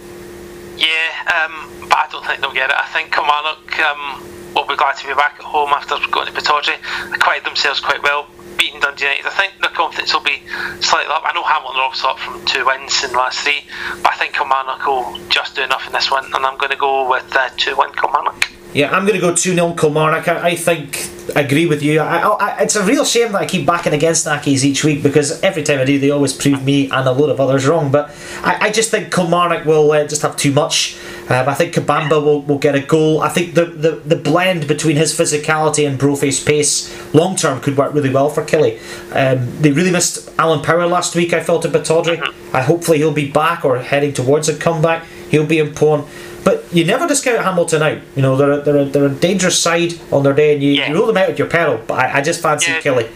[0.76, 2.76] Yeah, um, but I don't think they'll get it.
[2.76, 6.32] I think Kilmarnock um, will be glad to be back at home after going to
[6.32, 6.78] Pittodrie.
[7.10, 9.26] They themselves quite well, beating Dundee United.
[9.26, 10.42] I think their confidence will be
[10.80, 11.22] slightly up.
[11.26, 13.64] I know Hamilton are obviously up from two wins in the last three,
[14.02, 16.78] but I think Kilmarnock will just do enough in this one, and I'm going to
[16.78, 18.59] go with uh, 2 1 Kilmarnock.
[18.72, 20.28] Yeah, I'm going to go 2 0 Kilmarnock.
[20.28, 21.98] I, I think, I agree with you.
[21.98, 25.42] I, I, it's a real shame that I keep backing against Accies each week because
[25.42, 27.90] every time I do, they always prove me and a load of others wrong.
[27.90, 28.10] But
[28.42, 30.96] I, I just think Kilmarnock will uh, just have too much.
[31.28, 33.20] Um, I think Kabamba will, will get a goal.
[33.20, 37.76] I think the, the, the blend between his physicality and Brophy's pace long term could
[37.76, 38.78] work really well for Killie.
[39.12, 42.20] Um, they really missed Alan Power last week, I felt, at Pittodrie.
[42.52, 45.04] I hopefully he'll be back or heading towards a comeback.
[45.30, 46.08] He'll be important.
[46.44, 47.98] But you never discount Hamilton out.
[48.16, 50.72] You know, they're a, they're a, they're a dangerous side on their day, and you,
[50.72, 50.88] yeah.
[50.88, 51.80] you rule them out at your peril.
[51.86, 52.80] But I, I just fancy yeah.
[52.80, 53.10] Killie.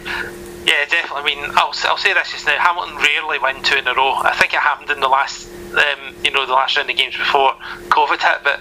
[0.65, 1.21] Yeah, definitely.
[1.21, 2.57] I mean, I'll, I'll say this just now.
[2.57, 4.13] Hamilton rarely win two in a row.
[4.15, 7.15] I think it happened in the last, um, you know, the last round of games
[7.15, 7.53] before
[7.89, 8.59] COVID hit, but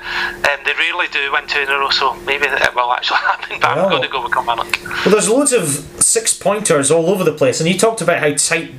[0.49, 1.89] um, they rarely do win two in a row.
[1.91, 3.59] So maybe it will actually happen.
[3.61, 4.79] But well, I'm going to go with Kilmarnock.
[4.83, 5.67] Well, there's loads of
[6.03, 8.73] six pointers all over the place, and you talked about how tight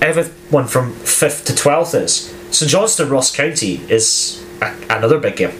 [0.00, 2.34] everyone from fifth to twelfth is.
[2.50, 5.52] St Johnstone Ross County is a, another big game.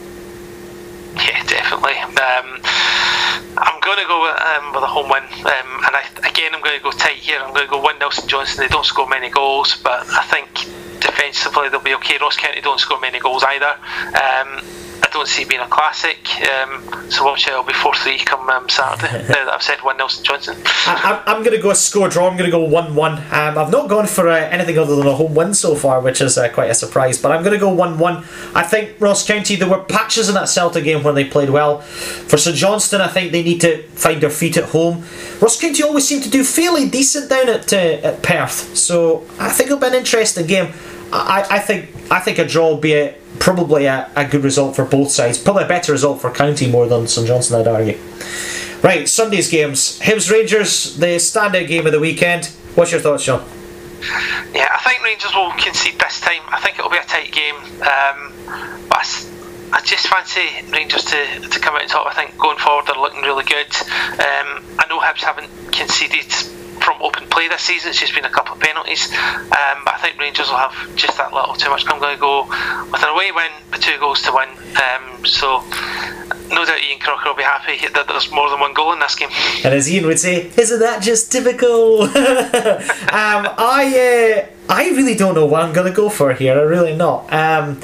[1.14, 1.98] Yeah, definitely.
[1.98, 2.60] Um,
[3.58, 6.62] I'm going to go with, um, with a home win, um, and I, again, I'm
[6.62, 7.40] going to go tight here.
[7.40, 8.62] I'm going to go 1 Nelson Johnson.
[8.62, 10.48] They don't score many goals, but I think
[11.00, 12.16] defensively they'll be okay.
[12.20, 13.74] Ross County don't score many goals either.
[14.16, 14.62] Um,
[15.12, 16.18] don't see it being a classic.
[16.42, 19.22] Um, so watch it'll be 4 3 come um, Saturday.
[19.28, 20.56] now that I've said 1 Nelson Johnstone.
[20.86, 22.28] I, am going to go a score draw.
[22.28, 23.12] I'm going to go 1 1.
[23.12, 26.20] Um, I've not gone for uh, anything other than a home win so far, which
[26.20, 27.20] is uh, quite a surprise.
[27.20, 28.16] But I'm going to go 1 1.
[28.54, 31.80] I think Ross County, there were patches in that Celtic game where they played well.
[31.80, 35.04] For St Johnstone, I think they need to find their feet at home.
[35.40, 38.76] Ross County always seem to do fairly decent down at, uh, at Perth.
[38.76, 40.72] So I think it'll be an interesting game.
[41.12, 44.76] I, I think I think a draw will be a, probably a, a good result
[44.76, 45.36] for both sides.
[45.36, 47.98] Probably a better result for County more than St Johnstone, I'd argue.
[48.84, 49.98] Right, Sunday's games.
[49.98, 52.46] Hibs Rangers, the standout game of the weekend.
[52.76, 53.44] What's your thoughts, Sean?
[54.54, 56.42] Yeah, I think Rangers will concede this time.
[56.50, 57.56] I think it'll be a tight game.
[57.82, 58.32] Um,
[58.88, 59.06] but I,
[59.72, 62.06] I just fancy Rangers to, to come out top.
[62.06, 63.74] I think going forward they're looking really good.
[64.22, 66.30] Um, I know Hibs haven't conceded
[66.80, 67.90] from open play this season.
[67.90, 71.16] It's just been a couple of penalties, um, but I think Rangers will have just
[71.18, 71.84] that little too much.
[71.86, 72.44] I'm going to go
[72.90, 74.48] with an away win, with two goals to win.
[74.76, 75.62] Um, so
[76.52, 79.14] no doubt Ian Crocker will be happy that there's more than one goal in this
[79.14, 79.30] game.
[79.64, 82.02] And as Ian would say, isn't that just typical?
[82.02, 82.10] um,
[83.10, 86.58] I uh, I really don't know what I'm going to go for here.
[86.58, 87.32] I really not.
[87.32, 87.80] Um,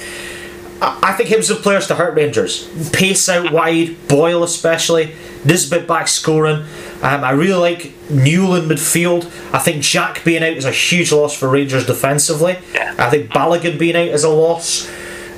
[0.81, 2.69] I think Hibs have players to hurt Rangers.
[2.91, 5.15] Pace out wide, Boyle especially.
[5.45, 6.65] Nisbet back scoring.
[7.03, 9.27] Um, I really like Newland midfield.
[9.55, 12.59] I think Jack being out is a huge loss for Rangers defensively.
[12.75, 12.95] Yeah.
[12.99, 14.89] I think Balogun being out is a loss.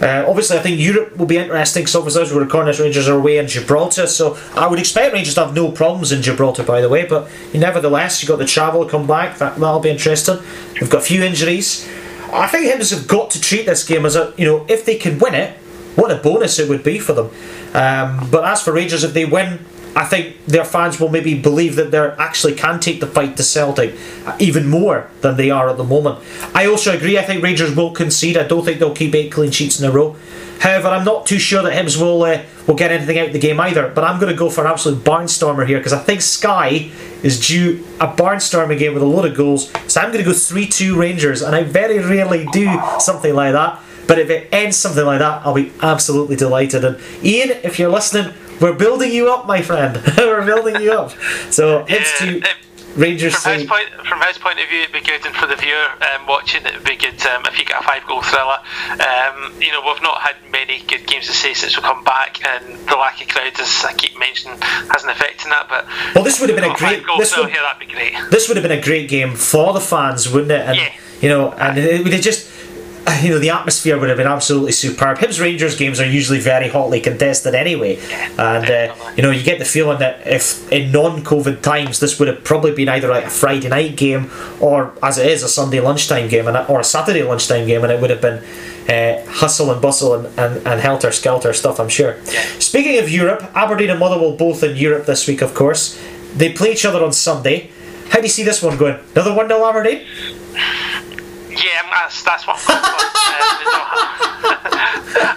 [0.00, 3.06] Uh, obviously, I think Europe will be interesting because obviously as we're recording this, Rangers
[3.06, 6.62] are away in Gibraltar, so I would expect Rangers to have no problems in Gibraltar,
[6.62, 7.04] by the way.
[7.04, 9.36] But nevertheless, you've got the travel come back.
[9.38, 10.38] That that'll be interesting.
[10.80, 11.86] We've got a few injuries.
[12.32, 14.96] I think Hibs have got to treat this game as a you know if they
[14.96, 15.58] can win it,
[15.96, 17.26] what a bonus it would be for them.
[17.74, 19.58] Um, but as for Rangers, if they win,
[19.96, 23.42] I think their fans will maybe believe that they actually can take the fight to
[23.42, 23.94] Celtic
[24.38, 26.24] even more than they are at the moment.
[26.54, 27.18] I also agree.
[27.18, 28.36] I think Rangers will concede.
[28.36, 30.16] I don't think they'll keep eight clean sheets in a row.
[30.60, 33.38] However, I'm not too sure that Hibs will uh, will get anything out of the
[33.38, 33.88] game either.
[33.88, 36.90] But I'm going to go for an absolute barnstormer here because I think Sky
[37.22, 39.72] is due a barnstorming game with a lot of goals.
[39.90, 43.52] So I'm going to go three two Rangers, and I very rarely do something like
[43.54, 43.80] that.
[44.06, 46.84] But if it ends something like that, I'll be absolutely delighted.
[46.84, 50.00] And Ian, if you're listening, we're building you up, my friend.
[50.18, 51.10] we're building you up.
[51.50, 51.88] So Hibs
[52.20, 52.36] Yeah, two.
[52.38, 52.56] it-
[52.96, 55.54] Rangers From his point, from his point of view, it'd be good, and for the
[55.54, 58.58] viewer um, watching, it'd be good um, if you get a five-goal thriller.
[58.90, 62.44] Um, you know, we've not had many good games to say since we come back,
[62.44, 65.68] and the lack of crowds, as I keep mentioning, has an effect in that.
[65.68, 65.86] But
[66.16, 67.04] Well, this would have been a great.
[67.16, 68.12] This would, here, that'd be great.
[68.32, 70.62] this would have been a great game for the fans, wouldn't it?
[70.66, 70.92] And Yeah.
[71.20, 72.50] you know, and it would have just.
[73.22, 75.18] You know the atmosphere would have been absolutely superb.
[75.18, 77.98] Hibs Rangers games are usually very hotly contested anyway,
[78.38, 82.28] and uh, you know you get the feeling that if in non-COVID times this would
[82.28, 84.30] have probably been either like a Friday night game
[84.60, 87.92] or as it is a Sunday lunchtime game and or a Saturday lunchtime game, and
[87.92, 88.42] it would have been
[88.88, 91.78] uh, hustle and bustle and, and, and helter skelter stuff.
[91.78, 92.20] I'm sure.
[92.58, 96.00] Speaking of Europe, Aberdeen and Motherwell both in Europe this week, of course.
[96.34, 97.70] They play each other on Sunday.
[98.10, 98.98] How do you see this one going?
[99.14, 100.06] Another 1 0 Aberdeen?
[101.50, 102.59] Yeah, that's that's what.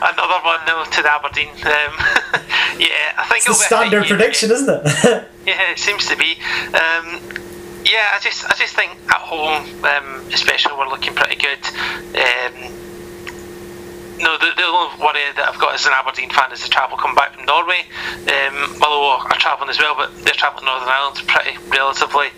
[0.02, 1.50] Another one nil to the Aberdeen.
[1.50, 1.60] Um,
[2.80, 5.28] yeah, I think It's a standard prediction, isn't it?
[5.46, 6.38] Yeah, it seems to be.
[6.72, 7.20] Um,
[7.84, 11.60] yeah, I just I just think at home, um, especially, we're looking pretty good.
[14.20, 16.98] No, the, the only worry that I've got as an Aberdeen fan is the travel
[16.98, 17.86] coming back from Norway.
[18.30, 22.30] Um, Motherwell are travelling as well, but they're travelling to Northern Ireland, pretty relatively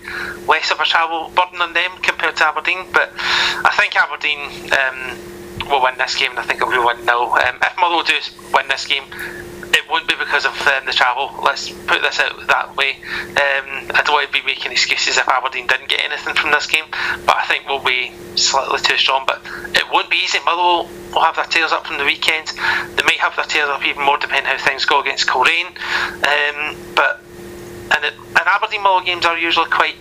[0.48, 2.86] less of a travel burden on them compared to Aberdeen.
[2.92, 7.04] But I think Aberdeen um, will win this game, and I think it'll be 1
[7.04, 7.32] 0.
[7.32, 8.18] Um, if Motherwell do
[8.54, 9.04] win this game,
[9.86, 11.30] it won't be because of um, the travel.
[11.44, 12.98] Let's put this out that way.
[13.38, 16.66] Um, I don't want to be making excuses if Aberdeen didn't get anything from this
[16.66, 16.84] game,
[17.24, 19.22] but I think we'll be slightly too strong.
[19.26, 19.42] But
[19.76, 20.38] it won't be easy.
[20.44, 22.48] Motherwell will have their tails up from the weekend.
[22.48, 25.70] They may have their tails up even more depending how things go against Coleraine.
[25.70, 27.22] Um, but
[27.94, 29.94] and, it, and Aberdeen Motherwell games are usually quite.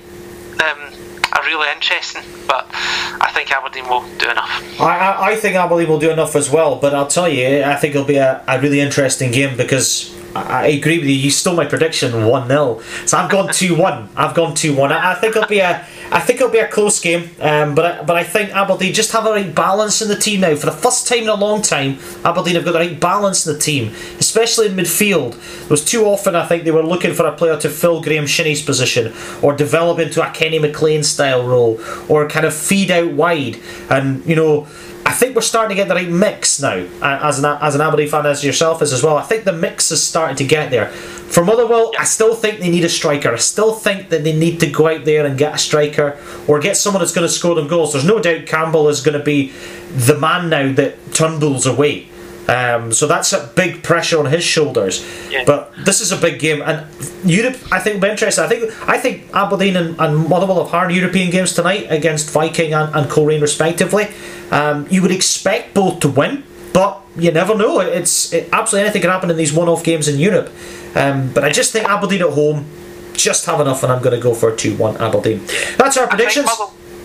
[0.62, 0.93] Um,
[1.34, 4.80] are really interesting, but I think Aberdeen will do enough.
[4.80, 7.76] I, I, I think Aberdeen will do enough as well, but I'll tell you, I
[7.76, 11.16] think it'll be a, a really interesting game because I, agree with you.
[11.16, 12.82] You stole my prediction 1 0.
[13.06, 14.10] So I've gone 2 1.
[14.16, 14.91] I've gone 2 1.
[14.91, 15.86] I, I think it'll be a.
[16.12, 19.12] I think it'll be a close game, um, but I, but I think Aberdeen just
[19.12, 20.56] have a right balance in the team now.
[20.56, 23.53] For the first time in a long time, Aberdeen have got the right balance in
[23.53, 25.36] the team, especially in midfield.
[25.64, 28.26] It was too often I think they were looking for a player to fill Graeme
[28.26, 33.12] Shinnie's position or develop into a Kenny McLean style role or kind of feed out
[33.12, 33.60] wide.
[33.89, 34.68] And you know,
[35.06, 36.88] I think we're starting to get the right mix now.
[37.01, 39.18] As an as an Aberdeen fan, as yourself is as well.
[39.18, 40.89] I think the mix is starting to get there.
[40.89, 43.34] For Motherwell, I still think they need a striker.
[43.34, 46.60] I still think that they need to go out there and get a striker or
[46.60, 47.93] get someone that's going to score them goals.
[47.93, 49.51] There's no doubt Campbell is going to be
[49.91, 52.08] the man now that Turnbull's away.
[52.47, 55.06] Um, so that's a big pressure on his shoulders.
[55.32, 55.43] Yeah.
[55.45, 56.86] But this is a big game, and
[57.24, 57.58] Europe.
[57.72, 58.43] I think will be interesting.
[58.43, 62.74] I think I think Aberdeen and, and Motherwell have hard European games tonight against Viking
[62.74, 64.10] and, and Coleraine respectively.
[64.52, 66.43] Um, you would expect both to win,
[66.74, 67.80] but you never know.
[67.80, 70.52] It's it, absolutely anything can happen in these one-off games in Europe.
[70.96, 72.66] Um, but I just think Aberdeen at home
[73.14, 75.46] just have enough, and I'm going to go for a two-one Aberdeen.
[75.78, 76.48] That's our predictions.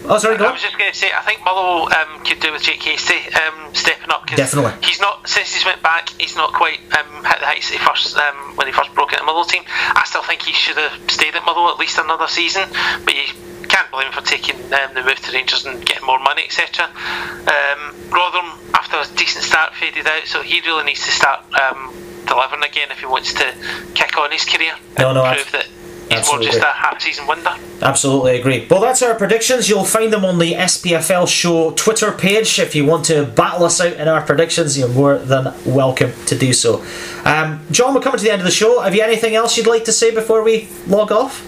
[0.08, 2.62] Oh, sorry, I was just going to say, I think Motherwell um, could do with
[2.62, 4.26] Jake Hastie um, stepping up.
[4.26, 4.72] 'cause Definitely.
[4.82, 6.08] He's not since he's went back.
[6.18, 9.22] He's not quite um, hit the heights he first um, when he first broke into
[9.22, 9.62] the Motherwell team.
[9.68, 12.68] I still think he should have stayed at Motherwell at least another season,
[13.04, 13.22] but you
[13.70, 16.86] can't blame him for taking um, the move to Rangers and getting more money, etc.
[16.86, 21.94] Um, Rotherham, after a decent start, faded out, so he really needs to start um,
[22.26, 23.54] delivering again if he wants to
[23.94, 25.66] kick on his career No, and no, prove that
[26.10, 27.54] he's more just a half-season wonder.
[27.80, 28.66] Absolutely agree.
[28.68, 29.68] Well, that's our predictions.
[29.68, 32.58] You'll find them on the SPFL Show Twitter page.
[32.58, 36.36] If you want to battle us out in our predictions, you're more than welcome to
[36.36, 36.84] do so.
[37.24, 38.80] Um, John, we're coming to the end of the show.
[38.80, 41.46] Have you anything else you'd like to say before we log off?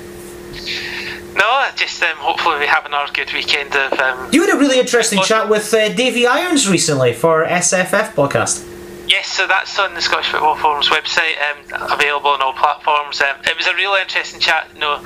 [1.34, 3.92] No, just um, hopefully we have another good weekend of.
[3.98, 8.68] Um, You had a really interesting chat with uh, Davy Irons recently for SFF podcast.
[9.08, 13.20] Yes, so that's on the Scottish Football Forum's website, um, available on all platforms.
[13.20, 14.68] Um, it was a really interesting chat.
[14.74, 15.04] You know,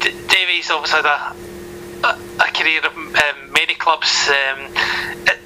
[0.00, 4.28] D- Davy's obviously had a, a, a career of um, many clubs.
[4.28, 4.68] Um,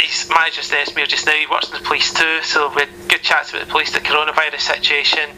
[0.00, 1.32] he's manager of Esmere just now.
[1.32, 4.00] He works in the police too, so we had good chats about the police, the
[4.00, 5.30] coronavirus situation.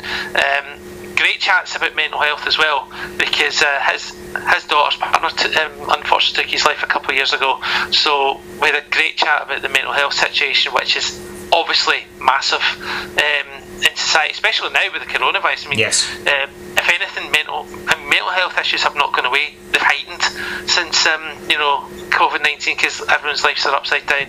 [1.18, 2.88] Um, great chats about mental health as well,
[3.18, 4.10] because uh, his
[4.54, 7.60] his daughter's partner t- um, unfortunately took his life a couple of years ago.
[7.90, 11.18] So we had a great chat about the mental health situation, which is
[11.52, 15.66] obviously massive um, in society, especially now with the coronavirus.
[15.66, 16.08] I mean, Yes.
[16.20, 19.54] um, if anything, mental I mental health issues have not gone away.
[19.72, 20.22] They've heightened
[20.68, 24.28] since um, you know COVID nineteen because everyone's lives are upside down.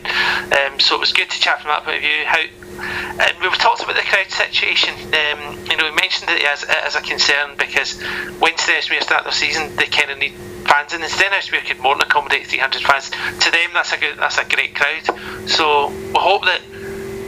[0.54, 2.26] Um, so it was good to chat from that point of view.
[2.26, 2.42] How
[2.82, 4.94] and we've talked about the crowd situation.
[5.14, 8.00] Um, you know, we mentioned it as, as a concern because
[8.40, 10.34] when Stenhousemuir start their season, they kind of need
[10.66, 13.10] fans, in and Stenhousemuir could more than accommodate 300 fans.
[13.10, 15.04] To them, that's a good, that's a great crowd.
[15.50, 16.62] So we hope that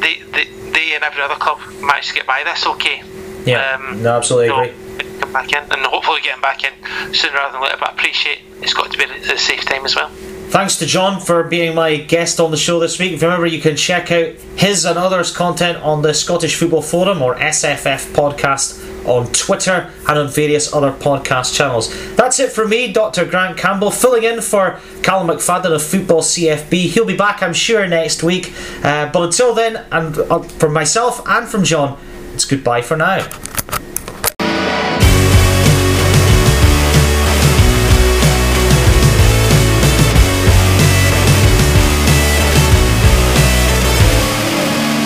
[0.01, 3.03] they, they, they and every other club manage to get by this okay.
[3.45, 5.19] Yeah, Um, no, absolutely so, agree.
[5.19, 6.73] Come back in, and hopefully get him back in
[7.13, 7.77] sooner rather than later.
[7.79, 10.11] But I appreciate it's got to be at a safe time as well.
[10.51, 13.13] Thanks to John for being my guest on the show this week.
[13.13, 16.81] If you remember, you can check out his and others' content on the Scottish Football
[16.81, 21.87] Forum or SFF podcast on Twitter and on various other podcast channels.
[22.17, 23.23] That's it for me, Dr.
[23.23, 26.89] Grant Campbell, filling in for Callum McFadden of Football CFB.
[26.89, 28.53] He'll be back, I'm sure, next week.
[28.83, 31.97] Uh, but until then, and uh, from myself and from John,
[32.33, 33.25] it's goodbye for now.